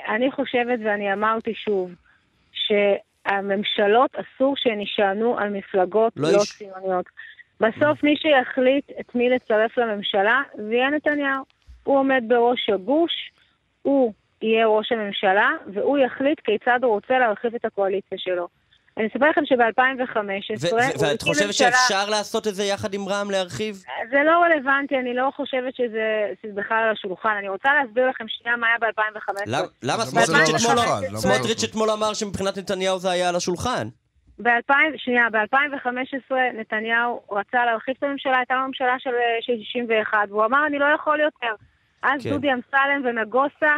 [0.08, 1.90] אני חושבת, ואני אמרתי שוב,
[2.52, 6.38] שהממשלות אסור שהן יישענו על מפלגות לא, לא.
[6.58, 7.06] ציוניות.
[7.60, 11.44] בסוף מי שיחליט את מי לצרף לממשלה זה יהיה נתניהו.
[11.84, 13.12] הוא עומד בראש הגוש,
[13.82, 14.12] הוא
[14.42, 18.48] יהיה ראש הממשלה, והוא יחליט כיצד הוא רוצה להרחיב את הקואליציה שלו.
[18.96, 20.74] אני אספר לכם שב-2015...
[21.00, 21.52] ואת חושבת ממשלה...
[21.52, 23.74] שאפשר לעשות את זה יחד עם רע"מ, להרחיב?
[24.10, 27.34] זה לא רלוונטי, אני לא חושבת שזה, שזה בכלל על השולחן.
[27.38, 29.52] אני רוצה להסביר לכם שנייה מה היה ב-2015.
[29.82, 30.02] למה
[31.16, 33.88] סמוטריץ' אתמול אמר שמבחינת נתניהו זה היה על השולחן?
[34.38, 39.10] ב-2000, שנייה, ב-2015 נתניהו רצה להרחיב את הממשלה, הייתה לו ממשלה של
[39.40, 41.54] 61, והוא אמר, אני לא יכול יותר.
[42.02, 42.30] אז כן.
[42.30, 43.76] דודי אמסלם ונגוסה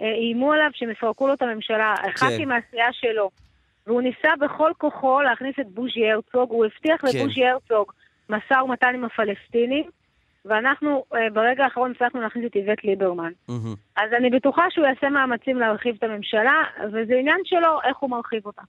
[0.00, 2.08] אה, איימו עליו שהם יפרקו לו את הממשלה, כן.
[2.08, 3.30] הח"כים מהסיעה שלו.
[3.86, 7.08] והוא ניסה בכל כוחו להכניס את בוז'י הרצוג, הוא הבטיח כן.
[7.08, 7.92] לבוז'י הרצוג
[8.28, 9.84] משא ומתן עם הפלסטינים,
[10.44, 13.32] ואנחנו uh, ברגע האחרון הצלחנו להכניס את איווט ליברמן.
[13.50, 13.76] Mm-hmm.
[13.96, 16.62] אז אני בטוחה שהוא יעשה מאמצים להרחיב את הממשלה,
[16.92, 18.62] וזה עניין שלו איך הוא מרחיב אותה.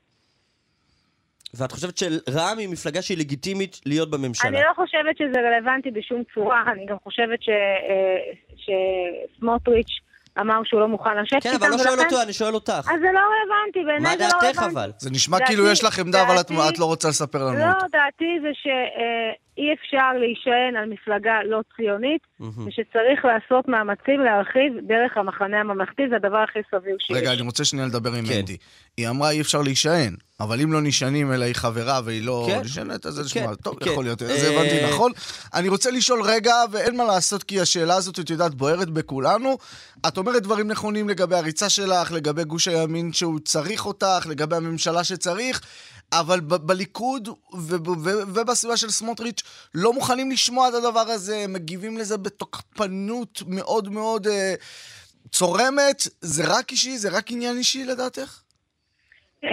[1.58, 4.50] ואת חושבת שרע"מ היא מפלגה שהיא לגיטימית להיות בממשלה?
[4.50, 10.00] אני לא חושבת שזה רלוונטי בשום צורה, אני גם חושבת ש, אה, שסמוטריץ'
[10.42, 12.74] אמר שהוא לא מוכן לשבת כן, איתם, אבל לא שואל אותו, אני שואל אותך.
[12.94, 14.74] אז זה לא רלוונטי, בעיניי מה זה לא דעתך רלוונטי.
[14.80, 14.92] אבל?
[14.98, 16.36] זה נשמע כאילו יש לך עמדה, אבל
[16.70, 17.86] את- לא רוצה לספר לנו לא, אותה.
[17.92, 25.60] דעתי זה שאי אפשר להישען על מפלגה לא ציונית, ושצריך לעשות מאמצים להרחיב דרך המחנה
[25.60, 27.18] הממלכתי, זה הדבר הכי סביר שיש.
[27.18, 28.34] רגע, אני רוצה שנייה לדבר עם כן.
[28.36, 28.58] מנדי.
[28.98, 32.60] היא אמרה אי אפשר להישען, אבל אם לא נשענים אלא היא חברה והיא לא כן.
[32.62, 33.92] נשענת, אז זה כן, נשמע טוב, כן.
[33.92, 35.12] יכול להיות, אה, זה הבנתי נכון.
[35.54, 39.58] אני רוצה לשאול רגע, ואין מה לעשות, כי השאלה הזאת, את יודעת, בוערת בכולנו.
[40.08, 45.04] את אומרת דברים נכונים לגבי הריצה שלך, לגבי גוש הימין שהוא צריך אותך, לגבי הממשלה
[45.04, 45.62] שצריך.
[46.12, 49.42] אבל ב- בליכוד וב- וב- ובסביבה של סמוטריץ'
[49.74, 54.54] לא מוכנים לשמוע את הדבר הזה, מגיבים לזה בתוקפנות מאוד מאוד אה,
[55.32, 56.08] צורמת.
[56.22, 56.98] זה רק אישי?
[56.98, 58.40] זה רק עניין אישי לדעתך?
[59.44, 59.50] אה,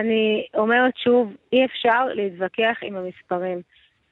[0.00, 3.60] אני אומרת שוב, אי אפשר להתווכח עם המספרים.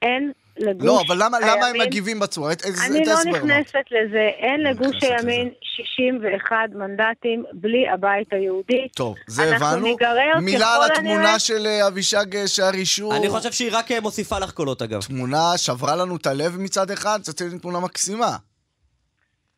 [0.02, 2.52] אין לגוש לא, אבל למה, למה הם הימין- מגיבים בצורה?
[2.52, 3.38] את- איזה- אני את לא ההסבר, מה?
[3.38, 8.88] נכנסת לזה, אין לא לגוש הימין 61 מנדטים בלי הבית היהודי.
[8.96, 9.86] טוב, זה אנחנו הבנו.
[9.86, 13.16] ניגרר מילה על ככל התמונה הנראה- של אה, אבישג אה, שער אישור.
[13.16, 15.00] אני חושב שהיא רק מוסיפה לך קולות, אגב.
[15.02, 18.36] תמונה שברה לנו את הלב מצד אחד, זאת תמונה מקסימה.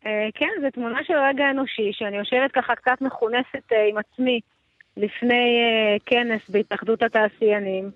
[0.06, 4.40] אה, כן, זו תמונה של רגע אנושי, שאני יושבת ככה קצת מכונסת אה, עם עצמי
[4.98, 7.90] לפני אה, כנס בהתאחדות התעשיינים.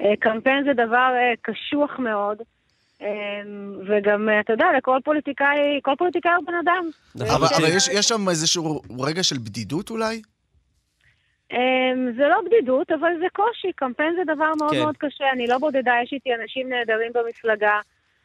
[0.00, 2.38] אה, קמפיין זה דבר אה, קשוח מאוד,
[3.88, 6.90] וגם, אתה יודע, לכל פוליטיקאי, כל פוליטיקאי הוא בן אדם.
[7.14, 7.36] נכון.
[7.36, 10.22] אבל אבל יש יש שם איזשהו רגע של בדידות אולי?
[12.16, 13.72] זה לא בדידות, אבל זה קושי.
[13.76, 14.78] קמפיין זה דבר מאוד כן.
[14.78, 15.24] מאוד קשה.
[15.32, 17.80] אני לא בודדה, יש איתי אנשים נהדרים במפלגה,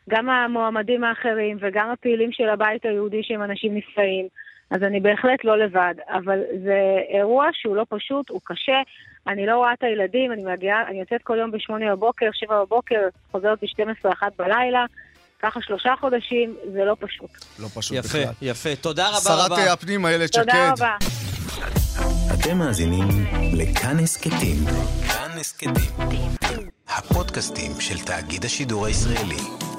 [0.10, 4.28] גם המועמדים האחרים וגם הפעילים של הבית היהודי שהם אנשים נפלאים.
[4.72, 6.80] אז אני בהחלט לא לבד, אבל זה
[7.18, 8.82] אירוע שהוא לא פשוט, הוא קשה.
[9.28, 13.00] אני לא רואה את הילדים, אני מגיעה, אני יוצאת כל יום ב-8 בבוקר, 7 בבוקר,
[13.32, 14.86] חוזרת ב-12, 1 בלילה.
[15.42, 17.30] ככה שלושה חודשים, זה לא פשוט.
[17.60, 18.34] לא פשוט יפה, בכלל.
[18.42, 18.76] יפה.
[18.76, 19.58] תודה רבה שרת רבה.
[19.58, 20.42] אה, הפנים איילת שקד.
[20.42, 20.96] תודה רבה.
[22.34, 23.08] אתם מאזינים
[23.54, 24.58] לכאן הסכתים.
[25.08, 25.92] כאן הסכתים.
[26.88, 29.75] הפודקאסטים של תאגיד השידור הישראלי.